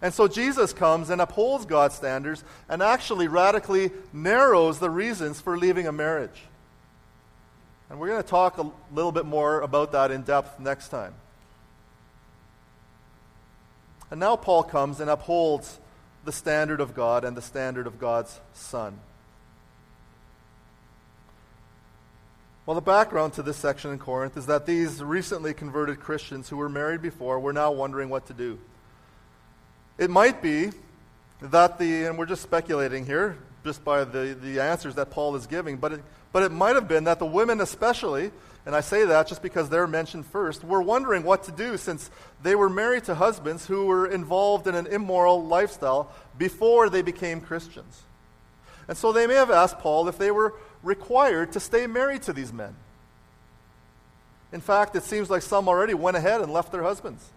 And 0.01 0.13
so 0.13 0.27
Jesus 0.27 0.73
comes 0.73 1.09
and 1.09 1.19
upholds 1.19 1.65
God's 1.65 1.95
standards 1.95 2.43
and 2.69 2.81
actually 2.81 3.27
radically 3.27 3.91
narrows 4.13 4.79
the 4.79 4.89
reasons 4.89 5.41
for 5.41 5.57
leaving 5.57 5.87
a 5.87 5.91
marriage. 5.91 6.43
And 7.89 7.99
we're 7.99 8.07
going 8.07 8.21
to 8.21 8.27
talk 8.27 8.57
a 8.57 8.69
little 8.93 9.11
bit 9.11 9.25
more 9.25 9.61
about 9.61 9.91
that 9.93 10.11
in 10.11 10.21
depth 10.21 10.59
next 10.59 10.89
time. 10.89 11.13
And 14.09 14.19
now 14.19 14.35
Paul 14.35 14.63
comes 14.63 14.99
and 14.99 15.09
upholds 15.09 15.79
the 16.23 16.31
standard 16.31 16.79
of 16.79 16.93
God 16.93 17.23
and 17.23 17.35
the 17.35 17.41
standard 17.41 17.87
of 17.87 17.99
God's 17.99 18.39
Son. 18.53 18.99
Well, 22.67 22.75
the 22.75 22.81
background 22.81 23.31
to 23.35 23.43
this 23.43 23.55
section 23.55 23.91
in 23.91 23.97
Corinth 23.97 24.35
is 24.35 24.47
that 24.47 24.65
these 24.65 25.01
recently 25.01 25.53
converted 25.53 26.01
Christians 26.01 26.49
who 26.49 26.57
were 26.57 26.67
married 26.67 27.01
before 27.01 27.39
were 27.39 27.53
now 27.53 27.71
wondering 27.71 28.09
what 28.09 28.25
to 28.25 28.33
do. 28.33 28.59
It 29.97 30.09
might 30.09 30.41
be 30.41 30.71
that 31.41 31.79
the, 31.79 32.03
and 32.03 32.17
we're 32.17 32.25
just 32.25 32.41
speculating 32.41 33.05
here, 33.05 33.37
just 33.63 33.85
by 33.85 34.03
the, 34.03 34.37
the 34.41 34.59
answers 34.59 34.95
that 34.95 35.11
Paul 35.11 35.37
is 35.37 35.47
giving, 35.47 35.77
but 35.77 35.93
it, 35.93 36.01
but 36.33 36.43
it 36.43 36.51
might 36.51 36.75
have 36.75 36.89
been 36.89 37.05
that 37.05 37.19
the 37.19 37.25
women, 37.25 37.61
especially, 37.61 38.31
and 38.65 38.75
I 38.75 38.81
say 38.81 39.05
that 39.05 39.27
just 39.27 39.41
because 39.41 39.69
they're 39.69 39.87
mentioned 39.87 40.25
first, 40.25 40.65
were 40.65 40.81
wondering 40.81 41.23
what 41.23 41.43
to 41.43 41.53
do 41.53 41.77
since 41.77 42.11
they 42.43 42.53
were 42.53 42.69
married 42.69 43.05
to 43.05 43.15
husbands 43.15 43.65
who 43.65 43.85
were 43.85 44.07
involved 44.07 44.67
in 44.67 44.75
an 44.75 44.87
immoral 44.87 45.41
lifestyle 45.41 46.11
before 46.37 46.89
they 46.89 47.01
became 47.01 47.39
Christians. 47.39 48.01
And 48.89 48.97
so 48.97 49.13
they 49.13 49.25
may 49.25 49.35
have 49.35 49.51
asked 49.51 49.79
Paul 49.79 50.09
if 50.09 50.17
they 50.17 50.31
were 50.31 50.53
required 50.83 51.53
to 51.53 51.59
stay 51.59 51.87
married 51.87 52.23
to 52.23 52.33
these 52.33 52.53
men. 52.53 52.75
In 54.51 54.61
fact, 54.61 54.95
it 54.95 55.03
seems 55.03 55.29
like 55.29 55.41
some 55.41 55.67
already 55.67 55.93
went 55.93 56.17
ahead 56.17 56.41
and 56.41 56.51
left 56.51 56.71
their 56.71 56.83
husbands. 56.83 57.29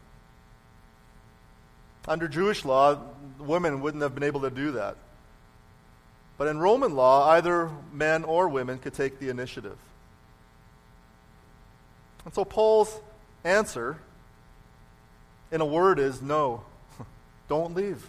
Under 2.06 2.28
Jewish 2.28 2.64
law, 2.64 2.98
women 3.38 3.80
wouldn't 3.80 4.02
have 4.02 4.14
been 4.14 4.24
able 4.24 4.40
to 4.42 4.50
do 4.50 4.72
that. 4.72 4.96
But 6.38 6.48
in 6.48 6.58
Roman 6.58 6.94
law, 6.94 7.28
either 7.30 7.70
men 7.92 8.24
or 8.24 8.48
women 8.48 8.78
could 8.78 8.94
take 8.94 9.18
the 9.18 9.28
initiative. 9.28 9.76
And 12.24 12.32
so 12.32 12.44
Paul's 12.44 12.98
answer, 13.44 13.98
in 15.50 15.60
a 15.60 15.66
word, 15.66 15.98
is 15.98 16.22
no, 16.22 16.62
don't 17.48 17.74
leave. 17.74 18.08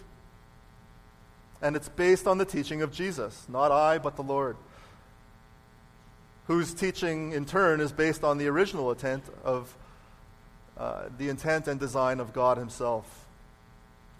And 1.60 1.76
it's 1.76 1.88
based 1.88 2.26
on 2.26 2.38
the 2.38 2.44
teaching 2.44 2.82
of 2.82 2.92
Jesus, 2.92 3.46
not 3.48 3.70
I, 3.70 3.98
but 3.98 4.16
the 4.16 4.22
Lord, 4.22 4.56
whose 6.46 6.74
teaching, 6.74 7.32
in 7.32 7.44
turn, 7.44 7.80
is 7.80 7.92
based 7.92 8.24
on 8.24 8.38
the 8.38 8.48
original 8.48 8.90
intent 8.90 9.24
of 9.44 9.76
uh, 10.76 11.04
the 11.18 11.28
intent 11.28 11.68
and 11.68 11.78
design 11.78 12.20
of 12.20 12.32
God 12.32 12.58
Himself. 12.58 13.26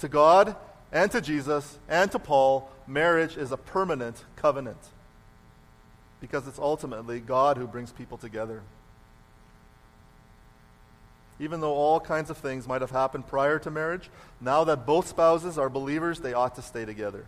To 0.00 0.08
God 0.08 0.56
and 0.92 1.10
to 1.10 1.20
Jesus 1.20 1.78
and 1.88 2.10
to 2.12 2.18
Paul, 2.18 2.70
marriage 2.86 3.36
is 3.36 3.52
a 3.52 3.56
permanent 3.56 4.24
covenant 4.36 4.78
because 6.20 6.46
it's 6.46 6.58
ultimately 6.58 7.18
God 7.18 7.56
who 7.56 7.66
brings 7.66 7.90
people 7.90 8.16
together. 8.16 8.62
Even 11.40 11.60
though 11.60 11.74
all 11.74 11.98
kinds 11.98 12.30
of 12.30 12.36
things 12.36 12.68
might 12.68 12.80
have 12.80 12.92
happened 12.92 13.26
prior 13.26 13.58
to 13.58 13.70
marriage, 13.70 14.08
now 14.40 14.62
that 14.62 14.86
both 14.86 15.08
spouses 15.08 15.58
are 15.58 15.68
believers, 15.68 16.20
they 16.20 16.32
ought 16.32 16.54
to 16.54 16.62
stay 16.62 16.84
together. 16.84 17.26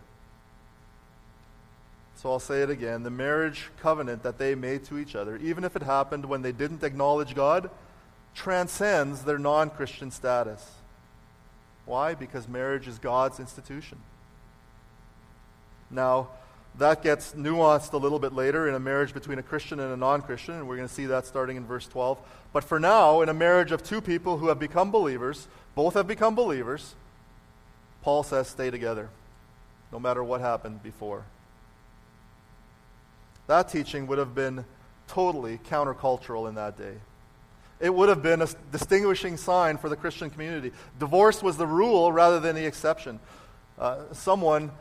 So 2.15 2.31
I'll 2.31 2.39
say 2.39 2.61
it 2.61 2.69
again 2.69 3.03
the 3.03 3.09
marriage 3.09 3.69
covenant 3.81 4.23
that 4.23 4.37
they 4.37 4.55
made 4.55 4.85
to 4.85 4.97
each 4.97 5.15
other, 5.15 5.37
even 5.37 5.63
if 5.63 5.75
it 5.75 5.83
happened 5.83 6.25
when 6.25 6.41
they 6.41 6.51
didn't 6.51 6.83
acknowledge 6.83 7.35
God, 7.35 7.69
transcends 8.33 9.23
their 9.23 9.37
non 9.37 9.69
Christian 9.69 10.11
status. 10.11 10.75
Why? 11.85 12.15
Because 12.15 12.47
marriage 12.47 12.87
is 12.87 12.97
God's 12.97 13.39
institution. 13.39 13.99
Now, 15.91 16.29
that 16.77 17.03
gets 17.03 17.33
nuanced 17.33 17.93
a 17.93 17.97
little 17.97 18.19
bit 18.19 18.33
later 18.33 18.67
in 18.67 18.75
a 18.75 18.79
marriage 18.79 19.13
between 19.13 19.39
a 19.39 19.43
Christian 19.43 19.79
and 19.79 19.93
a 19.93 19.97
non 19.97 20.21
Christian, 20.21 20.55
and 20.55 20.67
we're 20.67 20.75
going 20.75 20.87
to 20.87 20.93
see 20.93 21.05
that 21.05 21.25
starting 21.25 21.57
in 21.57 21.65
verse 21.65 21.87
12. 21.87 22.19
But 22.51 22.63
for 22.63 22.79
now, 22.79 23.21
in 23.21 23.29
a 23.29 23.33
marriage 23.33 23.71
of 23.71 23.83
two 23.83 24.01
people 24.01 24.37
who 24.37 24.47
have 24.47 24.59
become 24.59 24.91
believers, 24.91 25.47
both 25.73 25.93
have 25.93 26.07
become 26.07 26.35
believers, 26.35 26.95
Paul 28.01 28.23
says 28.23 28.47
stay 28.47 28.71
together, 28.71 29.09
no 29.91 29.99
matter 29.99 30.23
what 30.23 30.41
happened 30.41 30.83
before. 30.83 31.25
That 33.47 33.69
teaching 33.69 34.07
would 34.07 34.17
have 34.17 34.33
been 34.33 34.65
totally 35.07 35.59
countercultural 35.69 36.49
in 36.49 36.55
that 36.55 36.77
day. 36.77 36.95
It 37.79 37.93
would 37.93 38.09
have 38.09 38.23
been 38.23 38.41
a 38.41 38.47
distinguishing 38.71 39.37
sign 39.37 39.77
for 39.77 39.89
the 39.89 39.95
Christian 39.95 40.29
community. 40.29 40.71
Divorce 40.97 41.43
was 41.43 41.57
the 41.57 41.67
rule 41.67 42.11
rather 42.11 42.39
than 42.39 42.55
the 42.55 42.65
exception. 42.65 43.19
Uh, 43.77 44.13
someone 44.13 44.71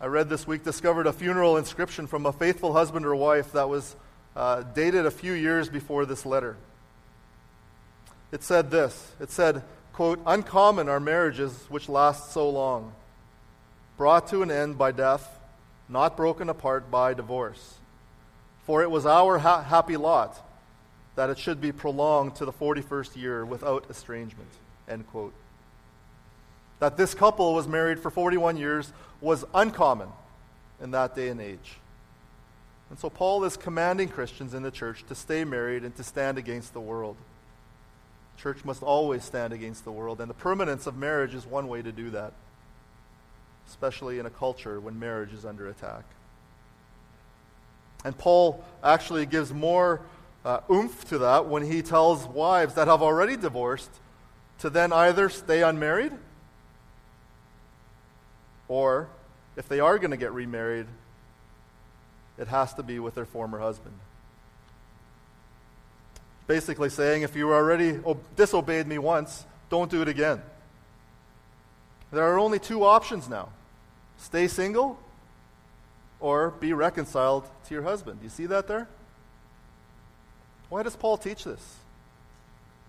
I 0.00 0.06
read 0.06 0.28
this 0.28 0.48
week 0.48 0.64
discovered 0.64 1.06
a 1.06 1.12
funeral 1.12 1.56
inscription 1.56 2.08
from 2.08 2.26
a 2.26 2.32
faithful 2.32 2.72
husband 2.72 3.06
or 3.06 3.14
wife 3.14 3.52
that 3.52 3.68
was 3.68 3.94
uh, 4.34 4.62
dated 4.62 5.06
a 5.06 5.12
few 5.12 5.32
years 5.32 5.68
before 5.68 6.06
this 6.06 6.26
letter. 6.26 6.56
It 8.32 8.42
said 8.42 8.70
this 8.70 9.12
it 9.20 9.30
said, 9.30 9.62
quote, 9.92 10.20
Uncommon 10.26 10.88
are 10.88 10.98
marriages 10.98 11.66
which 11.68 11.88
last 11.88 12.32
so 12.32 12.50
long, 12.50 12.92
brought 13.96 14.26
to 14.28 14.42
an 14.42 14.50
end 14.50 14.76
by 14.76 14.90
death, 14.90 15.38
not 15.88 16.16
broken 16.16 16.48
apart 16.48 16.90
by 16.90 17.14
divorce. 17.14 17.74
For 18.64 18.82
it 18.82 18.90
was 18.90 19.06
our 19.06 19.38
ha- 19.38 19.62
happy 19.62 19.96
lot 19.96 20.38
that 21.16 21.30
it 21.30 21.38
should 21.38 21.60
be 21.60 21.72
prolonged 21.72 22.36
to 22.36 22.44
the 22.44 22.52
41st 22.52 23.16
year 23.16 23.44
without 23.44 23.90
estrangement. 23.90 24.48
End 24.88 25.06
quote 25.08 25.34
that 26.82 26.96
this 26.96 27.14
couple 27.14 27.54
was 27.54 27.68
married 27.68 28.00
for 28.00 28.10
41 28.10 28.56
years 28.56 28.92
was 29.20 29.44
uncommon 29.54 30.08
in 30.82 30.90
that 30.90 31.14
day 31.14 31.28
and 31.28 31.40
age. 31.40 31.78
And 32.90 32.98
so 32.98 33.08
Paul 33.08 33.44
is 33.44 33.56
commanding 33.56 34.08
Christians 34.08 34.52
in 34.52 34.64
the 34.64 34.70
church 34.72 35.04
to 35.06 35.14
stay 35.14 35.44
married 35.44 35.84
and 35.84 35.94
to 35.94 36.02
stand 36.02 36.38
against 36.38 36.72
the 36.72 36.80
world. 36.80 37.16
Church 38.36 38.64
must 38.64 38.82
always 38.82 39.22
stand 39.22 39.52
against 39.52 39.84
the 39.84 39.92
world, 39.92 40.20
and 40.20 40.28
the 40.28 40.34
permanence 40.34 40.88
of 40.88 40.96
marriage 40.96 41.36
is 41.36 41.46
one 41.46 41.68
way 41.68 41.82
to 41.82 41.92
do 41.92 42.10
that, 42.10 42.32
especially 43.68 44.18
in 44.18 44.26
a 44.26 44.30
culture 44.30 44.80
when 44.80 44.98
marriage 44.98 45.32
is 45.32 45.44
under 45.44 45.68
attack. 45.68 46.02
And 48.04 48.16
Paul 48.16 48.64
actually 48.82 49.26
gives 49.26 49.52
more 49.52 50.00
uh, 50.44 50.60
oomph 50.70 51.08
to 51.08 51.18
that 51.18 51.46
when 51.46 51.62
he 51.62 51.82
tells 51.82 52.26
wives 52.26 52.74
that 52.74 52.88
have 52.88 53.02
already 53.02 53.36
divorced 53.36 53.90
to 54.58 54.70
then 54.70 54.92
either 54.92 55.28
stay 55.28 55.62
unmarried 55.62 56.12
or 58.68 59.08
if 59.56 59.68
they 59.68 59.80
are 59.80 59.98
going 59.98 60.12
to 60.12 60.16
get 60.16 60.32
remarried, 60.32 60.86
it 62.38 62.48
has 62.48 62.72
to 62.74 62.82
be 62.82 62.98
with 62.98 63.14
their 63.14 63.26
former 63.26 63.58
husband. 63.58 63.94
Basically, 66.46 66.88
saying, 66.88 67.22
if 67.22 67.36
you 67.36 67.52
already 67.52 68.00
disobeyed 68.34 68.86
me 68.86 68.98
once, 68.98 69.44
don't 69.68 69.90
do 69.90 70.02
it 70.02 70.08
again. 70.08 70.42
There 72.10 72.24
are 72.24 72.38
only 72.38 72.58
two 72.58 72.84
options 72.84 73.28
now 73.28 73.48
stay 74.18 74.46
single 74.46 74.98
or 76.22 76.50
be 76.50 76.72
reconciled 76.72 77.44
to 77.66 77.74
your 77.74 77.82
husband. 77.82 78.20
Do 78.20 78.24
you 78.24 78.30
see 78.30 78.46
that 78.46 78.68
there? 78.68 78.88
Why 80.70 80.82
does 80.82 80.96
Paul 80.96 81.18
teach 81.18 81.44
this? 81.44 81.76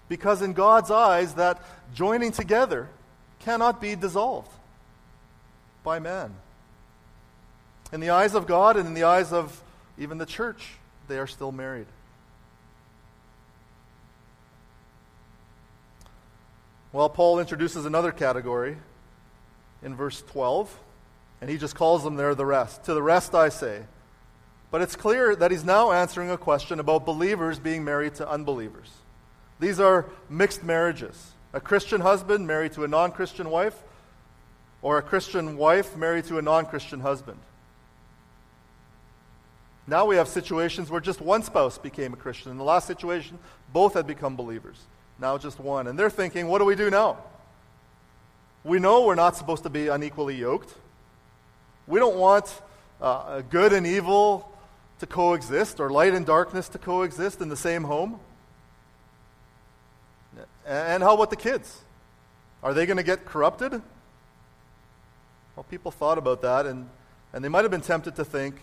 Because 0.08 0.42
in 0.42 0.54
God's 0.54 0.92
eyes, 0.92 1.34
that 1.34 1.62
joining 1.94 2.32
together 2.32 2.88
cannot 3.40 3.82
be 3.82 3.96
dissolved 3.96 4.52
by 5.84 6.00
man. 6.00 6.34
In 7.92 8.00
the 8.00 8.12
eyes 8.12 8.36
of 8.36 8.48
God 8.48 8.78
and 8.78 8.88
in 8.88 8.94
the 8.94 9.04
eyes 9.04 9.34
of 9.34 9.62
even 9.98 10.18
the 10.20 10.26
church, 10.26 10.76
they 11.08 11.18
are 11.18 11.28
still 11.28 11.52
married. 11.52 11.88
Well, 16.92 17.10
Paul 17.10 17.40
introduces 17.40 17.86
another 17.86 18.12
category 18.12 18.78
in 19.82 19.96
verse 19.96 20.22
12, 20.22 20.80
and 21.44 21.50
he 21.50 21.58
just 21.58 21.76
calls 21.76 22.06
them 22.06 22.16
there 22.16 22.34
the 22.34 22.46
rest. 22.46 22.86
To 22.86 22.94
the 22.94 23.02
rest 23.02 23.36
I 23.36 23.50
say. 23.50 23.84
But 24.72 24.82
it's 24.82 24.96
clear 24.96 25.36
that 25.36 25.52
he's 25.52 25.66
now 25.66 25.92
answering 25.92 26.32
a 26.32 26.38
question 26.38 26.80
about 26.80 27.06
believers 27.06 27.60
being 27.60 27.84
married 27.84 28.16
to 28.16 28.30
unbelievers. 28.30 28.90
These 29.60 29.78
are 29.82 30.06
mixed 30.30 30.64
marriages. 30.64 31.34
A 31.52 31.60
Christian 31.60 32.00
husband 32.00 32.48
married 32.48 32.72
to 32.74 32.86
a 32.86 32.88
non 32.88 33.12
Christian 33.12 33.50
wife, 33.50 33.76
or 34.82 34.98
a 34.98 35.02
Christian 35.02 35.58
wife 35.58 35.98
married 35.98 36.24
to 36.28 36.38
a 36.38 36.42
non 36.42 36.66
Christian 36.66 37.02
husband. 37.02 37.40
Now 39.86 40.06
we 40.06 40.16
have 40.16 40.30
situations 40.30 40.90
where 40.90 41.02
just 41.02 41.20
one 41.20 41.44
spouse 41.44 41.78
became 41.78 42.14
a 42.14 42.16
Christian. 42.16 42.54
In 42.54 42.58
the 42.58 42.64
last 42.64 42.88
situation, 42.88 43.38
both 43.74 43.96
had 43.96 44.08
become 44.08 44.38
believers. 44.38 44.80
Now 45.20 45.38
just 45.38 45.60
one. 45.60 45.88
And 45.88 46.00
they're 46.00 46.10
thinking, 46.10 46.48
what 46.48 46.60
do 46.60 46.64
we 46.64 46.76
do 46.76 46.90
now? 46.90 47.18
We 48.64 48.80
know 48.80 49.06
we're 49.06 49.16
not 49.16 49.36
supposed 49.36 49.64
to 49.64 49.70
be 49.70 49.90
unequally 49.90 50.38
yoked. 50.38 50.74
We 51.88 52.00
don't 52.00 52.16
want 52.16 52.62
uh, 53.02 53.42
good 53.42 53.74
and 53.74 53.86
evil 53.86 54.50
to 55.00 55.06
coexist 55.06 55.80
or 55.80 55.90
light 55.90 56.14
and 56.14 56.26
darkness 56.26 56.70
to 56.70 56.78
coexist 56.78 57.42
in 57.42 57.50
the 57.50 57.58
same 57.58 57.84
home. 57.84 58.20
And 60.66 61.04
how 61.04 61.14
about 61.16 61.30
the 61.30 61.36
kids? 61.36 61.82
Are 62.62 62.74
they 62.74 62.86
going 62.86 62.98
to 62.98 63.04
get 63.04 63.26
corrupted? 63.26 63.82
Well, 65.56 65.66
people 65.70 65.92
thought 65.92 66.18
about 66.18 66.42
that, 66.42 66.66
and, 66.66 66.88
and 67.34 67.44
they 67.44 67.50
might 67.50 67.64
have 67.64 67.72
been 67.72 67.82
tempted 67.82 68.16
to 68.16 68.26
think, 68.26 68.56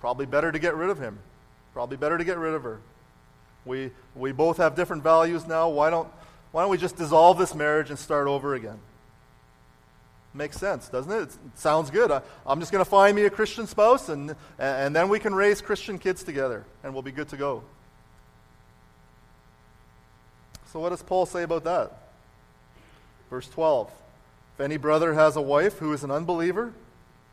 probably 0.00 0.26
better 0.26 0.52
to 0.52 0.58
get 0.58 0.74
rid 0.76 0.90
of 0.90 0.98
him. 0.98 1.18
Probably 1.72 1.96
better 1.96 2.18
to 2.18 2.24
get 2.24 2.36
rid 2.36 2.52
of 2.52 2.62
her. 2.64 2.80
We, 3.64 3.90
we 4.14 4.32
both 4.32 4.58
have 4.58 4.74
different 4.74 5.02
values 5.02 5.46
now. 5.46 5.68
Why 5.68 5.88
don't, 5.88 6.08
why 6.52 6.62
don't 6.62 6.70
we 6.70 6.78
just 6.78 6.96
dissolve 6.96 7.38
this 7.38 7.54
marriage 7.54 7.90
and 7.90 7.98
start 7.98 8.26
over 8.26 8.54
again? 8.54 8.78
Makes 10.32 10.58
sense, 10.58 10.88
doesn't 10.88 11.10
it? 11.10 11.22
It 11.22 11.30
sounds 11.56 11.90
good. 11.90 12.10
I, 12.12 12.22
am 12.46 12.60
just 12.60 12.70
going 12.70 12.84
to 12.84 12.88
find 12.88 13.16
me 13.16 13.24
a 13.24 13.30
Christian 13.30 13.66
spouse, 13.66 14.08
and, 14.08 14.36
and 14.58 14.94
then 14.94 15.08
we 15.08 15.18
can 15.18 15.34
raise 15.34 15.60
Christian 15.60 15.98
kids 15.98 16.22
together, 16.22 16.64
and 16.84 16.92
we'll 16.92 17.02
be 17.02 17.10
good 17.10 17.28
to 17.30 17.36
go. 17.36 17.64
So, 20.72 20.78
what 20.78 20.90
does 20.90 21.02
Paul 21.02 21.26
say 21.26 21.42
about 21.42 21.64
that? 21.64 21.90
Verse 23.28 23.48
12. 23.48 23.90
If 24.54 24.60
any 24.60 24.76
brother 24.76 25.14
has 25.14 25.34
a 25.34 25.40
wife 25.40 25.78
who 25.78 25.92
is 25.92 26.04
an 26.04 26.12
unbeliever 26.12 26.72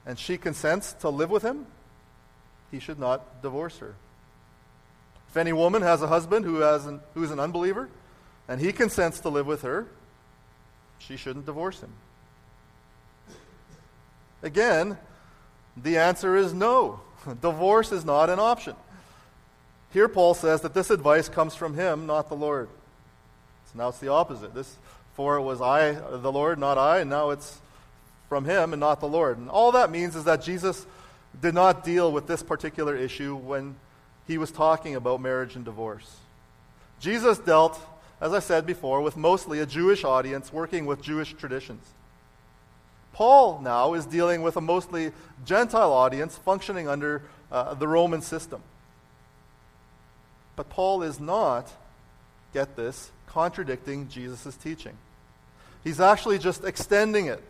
and 0.06 0.18
she 0.18 0.38
consents 0.38 0.94
to 0.94 1.10
live 1.10 1.30
with 1.30 1.44
him, 1.44 1.68
he 2.72 2.80
should 2.80 2.98
not 2.98 3.42
divorce 3.44 3.78
her. 3.78 3.96
If 5.30 5.38
any 5.38 5.54
woman 5.54 5.82
has 5.82 6.02
a 6.02 6.08
husband 6.08 6.46
who, 6.46 6.62
has 6.62 6.86
an, 6.86 7.02
who 7.14 7.24
is 7.24 7.32
an 7.32 7.40
unbeliever 7.40 7.90
and 8.48 8.62
he 8.62 8.72
consents 8.72 9.20
to 9.20 9.30
live 9.30 9.46
with 9.46 9.62
her, 9.62 9.88
she 10.98 11.18
shouldn't 11.18 11.46
divorce 11.46 11.82
him. 11.82 11.92
Again, 14.44 14.98
the 15.76 15.98
answer 15.98 16.36
is 16.36 16.54
no. 16.54 17.02
Divorce 17.42 17.92
is 17.92 18.06
not 18.06 18.30
an 18.30 18.40
option. 18.40 18.76
Here, 19.94 20.08
Paul 20.08 20.34
says 20.34 20.62
that 20.62 20.74
this 20.74 20.90
advice 20.90 21.30
comes 21.30 21.56
from 21.56 21.74
him, 21.74 22.06
not 22.06 22.30
the 22.30 22.36
Lord. 22.36 22.70
So 23.72 23.80
now 23.80 23.90
it's 23.90 24.00
the 24.00 24.10
opposite. 24.10 24.54
This 24.54 24.76
For 25.14 25.38
it 25.38 25.42
was 25.42 25.62
I, 25.62 25.94
the 25.94 26.32
Lord, 26.32 26.60
not 26.60 26.78
I, 26.78 27.00
and 27.00 27.10
now 27.10 27.30
it's 27.30 27.60
from 28.30 28.46
him 28.46 28.74
and 28.74 28.80
not 28.80 29.00
the 29.00 29.08
Lord. 29.08 29.38
And 29.38 29.50
all 29.50 29.72
that 29.72 29.90
means 29.90 30.16
is 30.16 30.26
that 30.26 30.42
Jesus 30.42 30.86
did 31.42 31.54
not 31.54 31.84
deal 31.84 32.12
with 32.12 32.28
this 32.28 32.44
particular 32.44 32.96
issue 32.96 33.36
when 33.36 33.76
he 34.28 34.38
was 34.38 34.52
talking 34.52 34.96
about 34.96 35.22
marriage 35.22 35.56
and 35.56 35.64
divorce. 35.64 36.18
Jesus 37.00 37.38
dealt, 37.38 37.80
as 38.20 38.34
I 38.34 38.40
said 38.40 38.66
before, 38.66 39.02
with 39.02 39.16
mostly 39.16 39.60
a 39.60 39.66
Jewish 39.66 40.04
audience 40.04 40.52
working 40.52 40.86
with 40.86 41.02
Jewish 41.02 41.34
traditions. 41.34 41.84
Paul 43.18 43.62
now 43.64 43.96
is 43.96 44.06
dealing 44.06 44.44
with 44.44 44.58
a 44.58 44.62
mostly 44.62 45.12
Gentile 45.44 45.92
audience 45.92 46.38
functioning 46.38 46.88
under 46.88 47.24
uh, 47.52 47.74
the 47.74 47.88
Roman 47.88 48.22
system. 48.22 48.62
But 50.56 50.70
Paul 50.70 51.02
is 51.02 51.20
not, 51.20 51.68
get 52.54 52.76
this, 52.76 53.10
contradicting 53.26 54.08
Jesus' 54.08 54.56
teaching. 54.56 54.96
He's 55.84 56.00
actually 56.00 56.38
just 56.38 56.64
extending 56.64 57.26
it 57.26 57.42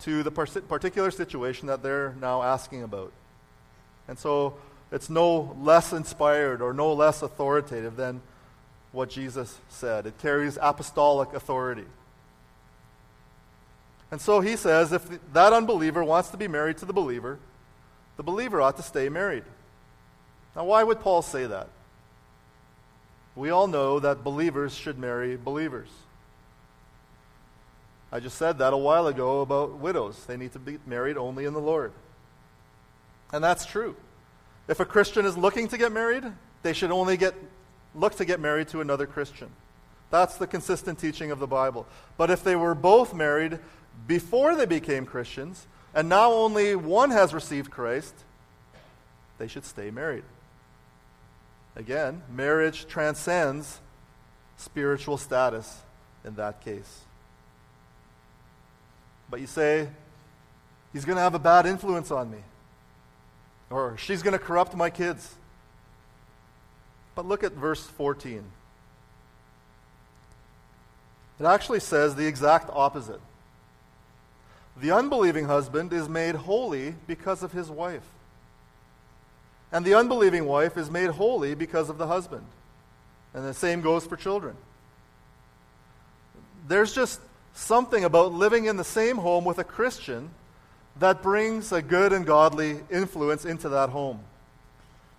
to 0.00 0.24
the 0.24 0.32
particular 0.32 1.12
situation 1.12 1.68
that 1.68 1.84
they're 1.84 2.16
now 2.20 2.42
asking 2.42 2.82
about. 2.82 3.12
And 4.08 4.18
so 4.18 4.56
it's 4.90 5.08
no 5.08 5.56
less 5.60 5.92
inspired 5.92 6.60
or 6.60 6.72
no 6.72 6.92
less 6.92 7.22
authoritative 7.22 7.94
than 7.94 8.20
what 8.90 9.10
Jesus 9.10 9.58
said. 9.68 10.06
It 10.06 10.18
carries 10.18 10.58
apostolic 10.60 11.34
authority. 11.34 11.86
And 14.12 14.20
so 14.20 14.40
he 14.40 14.56
says 14.56 14.92
if 14.92 15.08
that 15.32 15.54
unbeliever 15.54 16.04
wants 16.04 16.28
to 16.28 16.36
be 16.36 16.46
married 16.46 16.76
to 16.78 16.84
the 16.84 16.92
believer, 16.92 17.38
the 18.18 18.22
believer 18.22 18.60
ought 18.60 18.76
to 18.76 18.82
stay 18.82 19.08
married. 19.08 19.44
Now, 20.54 20.64
why 20.64 20.84
would 20.84 21.00
Paul 21.00 21.22
say 21.22 21.46
that? 21.46 21.68
We 23.34 23.48
all 23.48 23.66
know 23.66 23.98
that 23.98 24.22
believers 24.22 24.74
should 24.74 24.98
marry 24.98 25.36
believers. 25.36 25.88
I 28.12 28.20
just 28.20 28.36
said 28.36 28.58
that 28.58 28.74
a 28.74 28.76
while 28.76 29.06
ago 29.06 29.40
about 29.40 29.78
widows. 29.78 30.22
They 30.26 30.36
need 30.36 30.52
to 30.52 30.58
be 30.58 30.78
married 30.86 31.16
only 31.16 31.46
in 31.46 31.54
the 31.54 31.60
Lord. 31.60 31.92
And 33.32 33.42
that's 33.42 33.64
true. 33.64 33.96
If 34.68 34.78
a 34.78 34.84
Christian 34.84 35.24
is 35.24 35.38
looking 35.38 35.68
to 35.68 35.78
get 35.78 35.90
married, 35.90 36.24
they 36.62 36.74
should 36.74 36.90
only 36.90 37.16
get, 37.16 37.34
look 37.94 38.16
to 38.16 38.26
get 38.26 38.40
married 38.40 38.68
to 38.68 38.82
another 38.82 39.06
Christian. 39.06 39.48
That's 40.10 40.36
the 40.36 40.46
consistent 40.46 40.98
teaching 40.98 41.30
of 41.30 41.38
the 41.38 41.46
Bible. 41.46 41.86
But 42.18 42.30
if 42.30 42.44
they 42.44 42.54
were 42.54 42.74
both 42.74 43.14
married 43.14 43.58
before 44.06 44.56
they 44.56 44.66
became 44.66 45.06
Christians, 45.06 45.66
and 45.94 46.08
now 46.08 46.32
only 46.32 46.74
one 46.74 47.10
has 47.10 47.34
received 47.34 47.70
Christ, 47.70 48.14
they 49.38 49.48
should 49.48 49.64
stay 49.64 49.90
married. 49.90 50.24
Again, 51.76 52.22
marriage 52.30 52.86
transcends 52.86 53.80
spiritual 54.56 55.16
status 55.16 55.80
in 56.24 56.34
that 56.36 56.60
case. 56.60 57.00
But 59.30 59.40
you 59.40 59.46
say, 59.46 59.88
he's 60.92 61.04
going 61.04 61.16
to 61.16 61.22
have 61.22 61.34
a 61.34 61.38
bad 61.38 61.66
influence 61.66 62.10
on 62.10 62.30
me, 62.30 62.38
or 63.70 63.96
she's 63.96 64.22
going 64.22 64.32
to 64.32 64.38
corrupt 64.38 64.76
my 64.76 64.90
kids. 64.90 65.34
But 67.14 67.26
look 67.26 67.42
at 67.42 67.52
verse 67.52 67.84
14. 67.84 68.44
It 71.40 71.44
actually 71.44 71.80
says 71.80 72.14
the 72.14 72.26
exact 72.26 72.70
opposite. 72.72 73.20
The 74.82 74.90
unbelieving 74.90 75.44
husband 75.44 75.92
is 75.92 76.08
made 76.08 76.34
holy 76.34 76.96
because 77.06 77.44
of 77.44 77.52
his 77.52 77.70
wife. 77.70 78.02
And 79.70 79.84
the 79.84 79.94
unbelieving 79.94 80.44
wife 80.44 80.76
is 80.76 80.90
made 80.90 81.10
holy 81.10 81.54
because 81.54 81.88
of 81.88 81.98
the 81.98 82.08
husband. 82.08 82.44
And 83.32 83.44
the 83.44 83.54
same 83.54 83.80
goes 83.80 84.04
for 84.04 84.16
children. 84.16 84.56
There's 86.66 86.92
just 86.92 87.20
something 87.54 88.02
about 88.02 88.32
living 88.32 88.64
in 88.64 88.76
the 88.76 88.82
same 88.82 89.18
home 89.18 89.44
with 89.44 89.58
a 89.58 89.64
Christian 89.64 90.30
that 90.98 91.22
brings 91.22 91.70
a 91.70 91.80
good 91.80 92.12
and 92.12 92.26
godly 92.26 92.80
influence 92.90 93.44
into 93.44 93.68
that 93.68 93.90
home. 93.90 94.18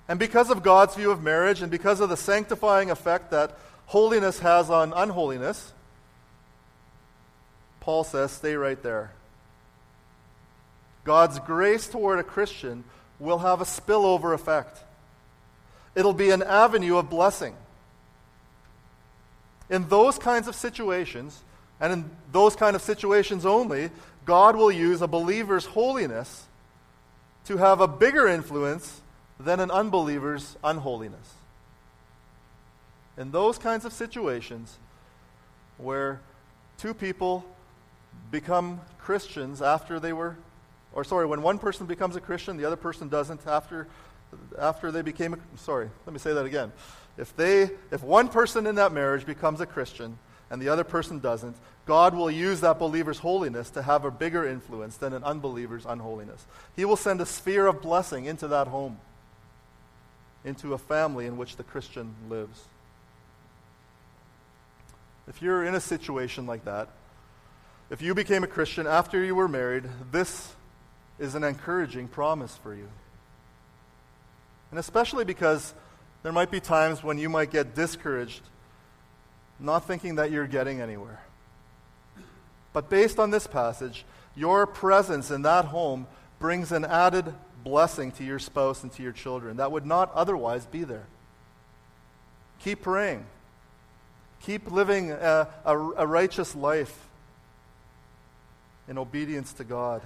And 0.10 0.19
because 0.19 0.49
of 0.49 0.62
God's 0.62 0.95
view 0.95 1.10
of 1.10 1.23
marriage 1.23 1.62
and 1.62 1.71
because 1.71 2.02
of 2.02 2.10
the 2.10 2.17
sanctifying 2.17 2.91
effect 2.91 3.32
that 3.32 3.58
holiness 3.86 4.39
has 4.39 4.69
on 4.69 4.91
unholiness, 4.91 5.71
Paul 7.80 8.04
says, 8.04 8.34
stay 8.34 8.56
right 8.56 8.84
there. 8.84 9.12
God's 11.03 11.39
grace 11.39 11.87
toward 11.87 12.19
a 12.19 12.23
Christian 12.23 12.83
will 13.19 13.39
have 13.39 13.61
a 13.61 13.65
spillover 13.65 14.33
effect. 14.33 14.79
It'll 15.95 16.13
be 16.13 16.31
an 16.31 16.41
avenue 16.41 16.97
of 16.97 17.09
blessing. 17.09 17.55
In 19.69 19.87
those 19.89 20.17
kinds 20.17 20.47
of 20.47 20.55
situations, 20.55 21.41
and 21.79 21.93
in 21.93 22.11
those 22.31 22.55
kind 22.55 22.75
of 22.75 22.81
situations 22.81 23.45
only, 23.45 23.89
God 24.25 24.55
will 24.55 24.71
use 24.71 25.01
a 25.01 25.07
believer's 25.07 25.65
holiness 25.65 26.45
to 27.45 27.57
have 27.57 27.81
a 27.81 27.87
bigger 27.87 28.27
influence 28.27 29.01
than 29.39 29.59
an 29.59 29.69
unbeliever's 29.69 30.55
unholiness. 30.63 31.33
In 33.17 33.31
those 33.31 33.57
kinds 33.57 33.85
of 33.85 33.93
situations 33.93 34.77
where 35.77 36.21
two 36.77 36.93
people 36.93 37.43
become 38.31 38.79
Christians 38.99 39.61
after 39.61 39.99
they 39.99 40.13
were 40.13 40.37
or 40.93 41.03
sorry, 41.03 41.25
when 41.25 41.41
one 41.41 41.60
person 41.60 41.86
becomes 41.86 42.15
a 42.15 42.21
Christian, 42.21 42.58
the 42.58 42.65
other 42.65 42.75
person 42.75 43.10
doesn't 43.10 43.45
after, 43.47 43.88
after 44.60 44.91
they 44.91 45.01
became 45.01 45.34
a, 45.34 45.38
sorry, 45.58 45.89
let 46.06 46.13
me 46.13 46.19
say 46.19 46.34
that 46.34 46.45
again. 46.45 46.71
If 47.17 47.36
they, 47.36 47.69
if 47.91 48.03
one 48.03 48.27
person 48.27 48.65
in 48.67 48.75
that 48.75 48.91
marriage 48.91 49.25
becomes 49.25 49.62
a 49.62 49.65
Christian 49.65 50.17
and 50.49 50.62
the 50.62 50.69
other 50.69 50.84
person 50.84 51.19
doesn't, 51.19 51.56
God 51.86 52.15
will 52.15 52.32
use 52.32 52.62
that 52.62 52.79
believer's 52.79 53.19
holiness 53.19 53.69
to 53.71 53.82
have 53.82 54.06
a 54.06 54.12
bigger 54.12 54.47
influence 54.47 54.97
than 54.97 55.13
an 55.13 55.23
unbeliever's 55.23 55.86
unholiness. 55.86 56.45
He 56.75 56.86
will 56.86 56.95
send 56.95 57.21
a 57.21 57.25
sphere 57.25 57.67
of 57.67 57.82
blessing 57.82 58.25
into 58.25 58.47
that 58.47 58.67
home, 58.67 58.99
into 60.45 60.73
a 60.73 60.77
family 60.77 61.25
in 61.25 61.38
which 61.38 61.58
the 61.58 61.63
Christian 61.63 62.15
lives. 62.29 62.63
If 65.27 65.41
you're 65.41 65.65
in 65.65 65.75
a 65.75 65.79
situation 65.79 66.45
like 66.45 66.65
that, 66.65 66.89
if 67.89 68.01
you 68.01 68.13
became 68.13 68.43
a 68.43 68.47
Christian 68.47 68.88
after 68.88 69.23
you 69.23 69.36
were 69.36 69.47
married, 69.47 69.84
this 70.12 70.53
is 71.19 71.36
an 71.36 71.43
encouraging 71.43 72.08
promise 72.08 72.56
for 72.58 72.73
you. 72.73 72.89
And 74.71 74.80
especially 74.80 75.26
because 75.26 75.73
there 76.23 76.32
might 76.32 76.49
be 76.49 76.60
times 76.60 77.04
when 77.04 77.17
you 77.17 77.30
might 77.30 77.52
get 77.52 77.76
discouraged, 77.76 78.41
not 79.60 79.86
thinking 79.86 80.15
that 80.15 80.32
you're 80.32 80.47
getting 80.47 80.82
anywhere. 80.82 81.21
But 82.73 82.89
based 82.89 83.19
on 83.19 83.30
this 83.30 83.45
passage, 83.45 84.04
your 84.36 84.65
presence 84.65 85.30
in 85.30 85.43
that 85.43 85.65
home 85.65 86.08
brings 86.39 86.71
an 86.71 86.86
added 86.86 87.34
blessing 87.63 88.12
to 88.13 88.23
your 88.23 88.39
spouse 88.39 88.84
and 88.84 88.91
to 88.93 89.04
your 89.04 89.12
children 89.12 89.58
that 89.58 89.71
would 89.71 89.86
not 89.86 90.12
otherwise 90.13 90.65
be 90.65 90.84
there. 90.84 91.06
Keep 92.60 92.82
praying. 92.82 93.26
Keep 94.41 94.71
living 94.71 95.12
a, 95.12 95.47
a, 95.63 95.78
a 95.78 96.08
righteous 96.08 96.56
life 96.56 97.08
in 98.88 98.97
obedience 98.97 99.54
to 99.54 99.63
God. 99.63 100.02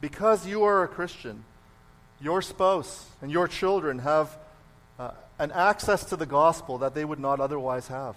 Because 0.00 0.46
you 0.46 0.64
are 0.64 0.82
a 0.82 0.88
Christian, 0.88 1.44
your 2.20 2.42
spouse 2.42 3.08
and 3.20 3.30
your 3.30 3.48
children 3.48 4.00
have 4.00 4.36
uh, 4.98 5.10
an 5.38 5.52
access 5.52 6.04
to 6.06 6.16
the 6.16 6.26
gospel 6.26 6.78
that 6.78 6.94
they 6.94 7.04
would 7.04 7.20
not 7.20 7.40
otherwise 7.40 7.88
have. 7.88 8.16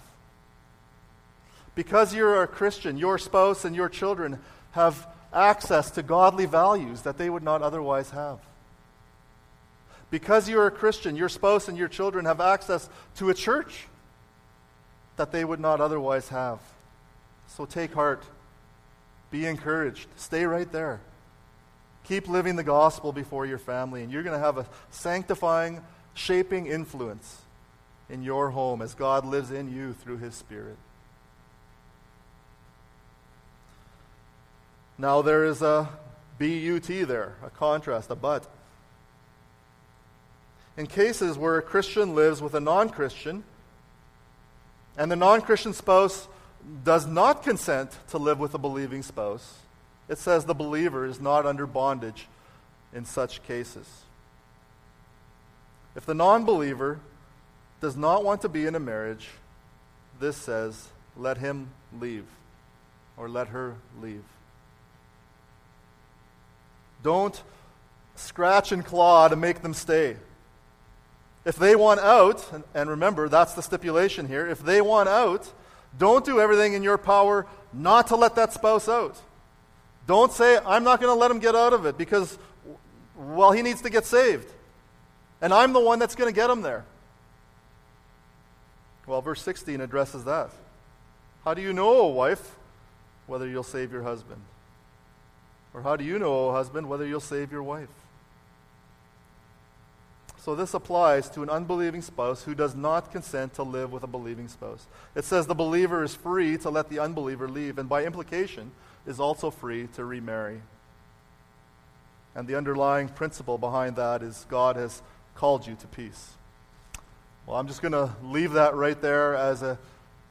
Because 1.74 2.14
you're 2.14 2.42
a 2.42 2.46
Christian, 2.46 2.98
your 2.98 3.18
spouse 3.18 3.64
and 3.64 3.74
your 3.74 3.88
children 3.88 4.38
have 4.72 5.06
access 5.32 5.90
to 5.92 6.02
godly 6.02 6.46
values 6.46 7.02
that 7.02 7.18
they 7.18 7.30
would 7.30 7.42
not 7.42 7.62
otherwise 7.62 8.10
have. 8.10 8.38
Because 10.10 10.48
you're 10.48 10.66
a 10.66 10.70
Christian, 10.70 11.16
your 11.16 11.30
spouse 11.30 11.68
and 11.68 11.78
your 11.78 11.88
children 11.88 12.26
have 12.26 12.40
access 12.40 12.88
to 13.16 13.30
a 13.30 13.34
church 13.34 13.86
that 15.16 15.32
they 15.32 15.44
would 15.44 15.60
not 15.60 15.80
otherwise 15.80 16.28
have. 16.28 16.60
So 17.48 17.64
take 17.64 17.94
heart. 17.94 18.22
Be 19.30 19.46
encouraged. 19.46 20.06
Stay 20.16 20.44
right 20.44 20.70
there. 20.70 21.00
Keep 22.04 22.28
living 22.28 22.56
the 22.56 22.64
gospel 22.64 23.12
before 23.12 23.46
your 23.46 23.58
family, 23.58 24.02
and 24.02 24.12
you're 24.12 24.22
going 24.22 24.38
to 24.38 24.44
have 24.44 24.58
a 24.58 24.66
sanctifying, 24.90 25.82
shaping 26.14 26.66
influence 26.66 27.42
in 28.10 28.22
your 28.22 28.50
home 28.50 28.82
as 28.82 28.94
God 28.94 29.24
lives 29.24 29.50
in 29.50 29.72
you 29.72 29.92
through 29.94 30.18
his 30.18 30.34
Spirit. 30.34 30.76
Now, 34.98 35.22
there 35.22 35.44
is 35.44 35.62
a 35.62 35.88
BUT 36.38 36.86
there, 36.86 37.34
a 37.44 37.50
contrast, 37.50 38.10
a 38.10 38.14
but. 38.14 38.46
In 40.76 40.86
cases 40.86 41.38
where 41.38 41.58
a 41.58 41.62
Christian 41.62 42.14
lives 42.14 42.40
with 42.40 42.54
a 42.54 42.60
non 42.60 42.88
Christian, 42.88 43.44
and 44.96 45.10
the 45.10 45.16
non 45.16 45.40
Christian 45.40 45.72
spouse 45.72 46.28
does 46.84 47.06
not 47.06 47.42
consent 47.42 47.90
to 48.08 48.18
live 48.18 48.38
with 48.38 48.54
a 48.54 48.58
believing 48.58 49.02
spouse, 49.02 49.61
it 50.12 50.18
says 50.18 50.44
the 50.44 50.54
believer 50.54 51.06
is 51.06 51.22
not 51.22 51.46
under 51.46 51.66
bondage 51.66 52.28
in 52.92 53.06
such 53.06 53.42
cases. 53.44 53.88
If 55.96 56.04
the 56.04 56.12
non 56.12 56.44
believer 56.44 57.00
does 57.80 57.96
not 57.96 58.22
want 58.22 58.42
to 58.42 58.50
be 58.50 58.66
in 58.66 58.74
a 58.74 58.78
marriage, 58.78 59.30
this 60.20 60.36
says 60.36 60.88
let 61.16 61.38
him 61.38 61.70
leave 61.98 62.26
or 63.16 63.26
let 63.26 63.48
her 63.48 63.76
leave. 64.02 64.24
Don't 67.02 67.42
scratch 68.14 68.70
and 68.70 68.84
claw 68.84 69.28
to 69.28 69.34
make 69.34 69.62
them 69.62 69.72
stay. 69.72 70.16
If 71.46 71.56
they 71.56 71.74
want 71.74 72.00
out, 72.00 72.46
and, 72.74 72.90
remember, 72.90 73.30
that's 73.30 73.54
the 73.54 73.62
stipulation 73.62 74.28
here, 74.28 74.46
if 74.46 74.62
they 74.62 74.82
want 74.82 75.08
out, 75.08 75.50
don't 75.98 76.22
do 76.22 76.38
everything 76.38 76.74
in 76.74 76.82
your 76.82 76.98
power 76.98 77.46
not 77.72 78.08
to 78.08 78.16
let 78.16 78.34
that 78.34 78.52
spouse 78.52 78.90
out. 78.90 79.18
Don't 80.06 80.32
say, 80.32 80.58
I'm 80.66 80.84
not 80.84 81.00
going 81.00 81.14
to 81.14 81.18
let 81.18 81.30
him 81.30 81.38
get 81.38 81.54
out 81.54 81.72
of 81.72 81.86
it 81.86 81.96
because, 81.96 82.38
well, 83.16 83.52
he 83.52 83.62
needs 83.62 83.82
to 83.82 83.90
get 83.90 84.04
saved. 84.04 84.50
And 85.40 85.52
I'm 85.52 85.72
the 85.72 85.80
one 85.80 85.98
that's 85.98 86.14
going 86.14 86.32
to 86.32 86.34
get 86.34 86.50
him 86.50 86.62
there. 86.62 86.84
Well, 89.06 89.20
verse 89.20 89.42
16 89.42 89.80
addresses 89.80 90.24
that. 90.24 90.50
How 91.44 91.54
do 91.54 91.62
you 91.62 91.72
know, 91.72 92.06
wife, 92.06 92.56
whether 93.26 93.48
you'll 93.48 93.62
save 93.62 93.92
your 93.92 94.02
husband? 94.02 94.40
Or 95.74 95.82
how 95.82 95.96
do 95.96 96.04
you 96.04 96.18
know, 96.18 96.52
husband, 96.52 96.88
whether 96.88 97.06
you'll 97.06 97.20
save 97.20 97.50
your 97.50 97.62
wife? 97.62 97.88
So 100.38 100.56
this 100.56 100.74
applies 100.74 101.30
to 101.30 101.42
an 101.42 101.50
unbelieving 101.50 102.02
spouse 102.02 102.42
who 102.42 102.54
does 102.54 102.74
not 102.74 103.12
consent 103.12 103.54
to 103.54 103.62
live 103.62 103.92
with 103.92 104.02
a 104.02 104.08
believing 104.08 104.48
spouse. 104.48 104.86
It 105.14 105.24
says 105.24 105.46
the 105.46 105.54
believer 105.54 106.02
is 106.02 106.16
free 106.16 106.58
to 106.58 106.70
let 106.70 106.88
the 106.88 106.98
unbeliever 106.98 107.48
leave, 107.48 107.78
and 107.78 107.88
by 107.88 108.04
implication, 108.04 108.72
is 109.06 109.20
also 109.20 109.50
free 109.50 109.88
to 109.94 110.04
remarry. 110.04 110.62
And 112.34 112.48
the 112.48 112.56
underlying 112.56 113.08
principle 113.08 113.58
behind 113.58 113.96
that 113.96 114.22
is 114.22 114.46
God 114.48 114.76
has 114.76 115.02
called 115.34 115.66
you 115.66 115.74
to 115.74 115.86
peace. 115.88 116.32
Well, 117.46 117.58
I'm 117.58 117.66
just 117.66 117.82
going 117.82 117.92
to 117.92 118.10
leave 118.22 118.52
that 118.52 118.74
right 118.74 119.00
there 119.00 119.34
as 119.34 119.62
a 119.62 119.78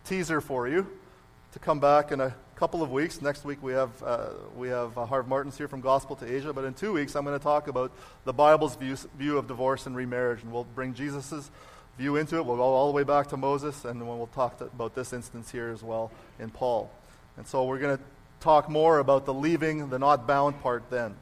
teaser 0.05 0.41
for 0.41 0.67
you 0.67 0.87
to 1.51 1.59
come 1.59 1.79
back 1.79 2.11
in 2.11 2.21
a 2.21 2.33
couple 2.55 2.81
of 2.81 2.91
weeks. 2.91 3.21
Next 3.21 3.43
week 3.43 3.61
we 3.61 3.73
have, 3.73 3.89
uh, 4.03 4.29
we 4.55 4.69
have 4.69 4.97
uh, 4.97 5.05
Harv 5.05 5.27
Martins 5.27 5.57
here 5.57 5.67
from 5.67 5.81
Gospel 5.81 6.15
to 6.17 6.35
Asia, 6.35 6.53
but 6.53 6.63
in 6.63 6.73
two 6.73 6.93
weeks 6.93 7.15
I'm 7.15 7.25
going 7.25 7.37
to 7.37 7.43
talk 7.43 7.67
about 7.67 7.91
the 8.23 8.33
Bible's 8.33 8.75
view, 8.75 8.95
view 9.17 9.37
of 9.37 9.47
divorce 9.47 9.85
and 9.85 9.95
remarriage, 9.95 10.43
and 10.43 10.51
we'll 10.51 10.63
bring 10.63 10.93
Jesus' 10.93 11.51
view 11.97 12.15
into 12.15 12.37
it. 12.37 12.45
We'll 12.45 12.55
go 12.55 12.63
all 12.63 12.87
the 12.87 12.95
way 12.95 13.03
back 13.03 13.27
to 13.27 13.37
Moses, 13.37 13.83
and 13.83 13.99
then 13.99 14.07
we'll 14.07 14.27
talk 14.27 14.57
to, 14.59 14.65
about 14.65 14.95
this 14.95 15.11
instance 15.11 15.51
here 15.51 15.69
as 15.69 15.83
well 15.83 16.11
in 16.39 16.49
Paul. 16.49 16.89
And 17.35 17.45
so 17.45 17.65
we're 17.65 17.79
going 17.79 17.97
to 17.97 18.03
talk 18.41 18.69
more 18.69 18.99
about 18.99 19.25
the 19.25 19.33
leaving, 19.33 19.89
the 19.89 19.99
not 19.99 20.27
bound 20.27 20.61
part 20.61 20.89
then. 20.89 21.15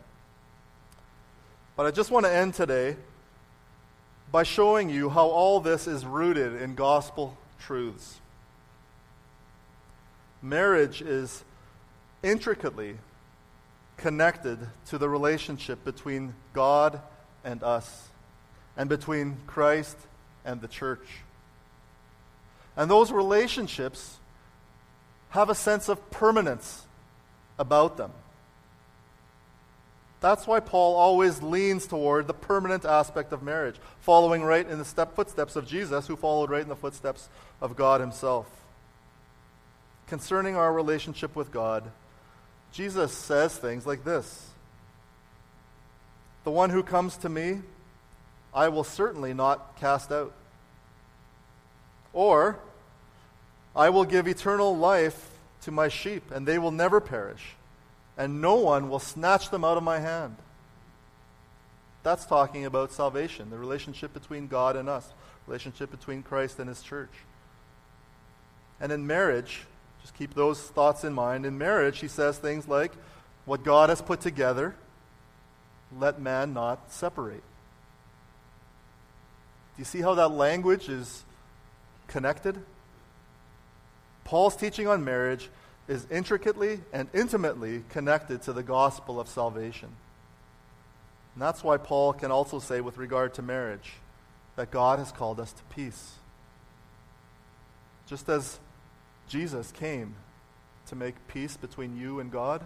But 1.75 1.85
I 1.85 1.91
just 1.91 2.11
want 2.11 2.25
to 2.25 2.31
end 2.31 2.55
today 2.55 2.95
by 4.31 4.43
showing 4.43 4.89
you 4.89 5.09
how 5.09 5.27
all 5.27 5.59
this 5.59 5.87
is 5.87 6.05
rooted 6.05 6.61
in 6.61 6.75
gospel 6.75 7.37
truths. 7.59 8.19
Marriage 10.41 11.01
is 11.01 11.43
intricately 12.23 12.97
connected 13.97 14.59
to 14.87 14.97
the 14.97 15.09
relationship 15.09 15.83
between 15.83 16.33
God 16.53 17.01
and 17.43 17.63
us, 17.63 18.07
and 18.77 18.87
between 18.87 19.37
Christ 19.47 19.97
and 20.45 20.61
the 20.61 20.67
church. 20.67 21.05
And 22.77 22.89
those 22.89 23.11
relationships 23.11 24.17
have 25.29 25.49
a 25.49 25.55
sense 25.55 25.89
of 25.89 26.11
permanence 26.11 26.83
about 27.59 27.97
them. 27.97 28.11
That's 30.21 30.47
why 30.47 30.59
Paul 30.59 30.95
always 30.95 31.43
leans 31.43 31.85
toward 31.85 32.27
the 32.27 32.33
permanent 32.33 32.83
aspect 32.83 33.31
of 33.31 33.43
marriage, 33.43 33.75
following 34.01 34.41
right 34.41 34.67
in 34.67 34.79
the 34.79 34.85
step, 34.85 35.15
footsteps 35.15 35.55
of 35.55 35.67
Jesus, 35.67 36.07
who 36.07 36.15
followed 36.15 36.49
right 36.49 36.63
in 36.63 36.67
the 36.67 36.75
footsteps 36.75 37.29
of 37.61 37.75
God 37.75 38.01
himself 38.01 38.47
concerning 40.09 40.55
our 40.55 40.73
relationship 40.73 41.35
with 41.35 41.51
God, 41.51 41.91
Jesus 42.71 43.13
says 43.13 43.55
things 43.55 43.85
like 43.85 44.03
this 44.03 44.49
The 46.43 46.51
one 46.51 46.71
who 46.71 46.83
comes 46.83 47.15
to 47.17 47.29
me, 47.29 47.61
I 48.53 48.67
will 48.67 48.83
certainly 48.83 49.33
not 49.33 49.77
cast 49.79 50.11
out. 50.11 50.33
Or, 52.11 52.59
I 53.75 53.91
will 53.91 54.03
give 54.03 54.27
eternal 54.27 54.75
life 54.75 55.28
to 55.63 55.71
my 55.71 55.87
sheep, 55.87 56.31
and 56.31 56.47
they 56.47 56.57
will 56.57 56.71
never 56.71 56.99
perish, 56.99 57.55
and 58.17 58.41
no 58.41 58.55
one 58.55 58.89
will 58.89 58.99
snatch 58.99 59.49
them 59.49 59.63
out 59.63 59.77
of 59.77 59.83
my 59.83 59.99
hand. 59.99 60.35
That's 62.03 62.25
talking 62.25 62.65
about 62.65 62.91
salvation, 62.91 63.49
the 63.49 63.57
relationship 63.57 64.13
between 64.13 64.47
God 64.47 64.75
and 64.75 64.87
us, 64.87 65.13
relationship 65.47 65.91
between 65.91 66.23
Christ 66.23 66.59
and 66.59 66.69
his 66.69 66.81
church. 66.81 67.11
And 68.79 68.91
in 68.91 69.05
marriage, 69.05 69.65
just 70.01 70.15
keep 70.15 70.33
those 70.33 70.61
thoughts 70.61 71.03
in 71.03 71.13
mind. 71.13 71.45
In 71.45 71.57
marriage, 71.57 71.99
he 71.99 72.07
says 72.07 72.37
things 72.37 72.67
like, 72.67 72.93
What 73.45 73.63
God 73.63 73.89
has 73.89 74.01
put 74.01 74.21
together, 74.21 74.75
let 75.97 76.21
man 76.21 76.53
not 76.53 76.91
separate. 76.91 77.43
Do 79.75 79.81
you 79.81 79.85
see 79.85 80.01
how 80.01 80.13
that 80.15 80.29
language 80.29 80.87
is 80.87 81.23
connected? 82.07 82.61
Paul's 84.23 84.55
teaching 84.55 84.87
on 84.87 85.03
marriage 85.03 85.49
is 85.87 86.05
intricately 86.11 86.81
and 86.93 87.09
intimately 87.13 87.83
connected 87.89 88.41
to 88.43 88.53
the 88.53 88.63
gospel 88.63 89.19
of 89.19 89.27
salvation. 89.27 89.89
And 91.33 91.41
that's 91.41 91.63
why 91.63 91.77
Paul 91.77 92.13
can 92.13 92.31
also 92.31 92.59
say, 92.59 92.81
with 92.81 92.97
regard 92.97 93.33
to 93.35 93.41
marriage, 93.41 93.93
that 94.55 94.71
God 94.71 94.99
has 94.99 95.11
called 95.11 95.39
us 95.39 95.51
to 95.53 95.63
peace. 95.75 96.15
Just 98.07 98.29
as 98.29 98.59
Jesus 99.27 99.71
came 99.71 100.15
to 100.87 100.95
make 100.95 101.27
peace 101.27 101.55
between 101.57 101.97
you 101.97 102.19
and 102.19 102.31
God, 102.31 102.61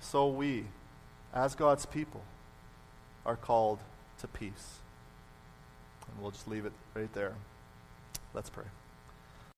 so 0.00 0.28
we, 0.28 0.66
as 1.34 1.54
God's 1.54 1.86
people, 1.86 2.22
are 3.24 3.36
called 3.36 3.78
to 4.20 4.28
peace. 4.28 4.78
And 6.08 6.22
we'll 6.22 6.30
just 6.30 6.48
leave 6.48 6.66
it 6.66 6.72
right 6.94 7.12
there. 7.12 7.34
Let's 8.32 8.50
pray. 8.50 8.64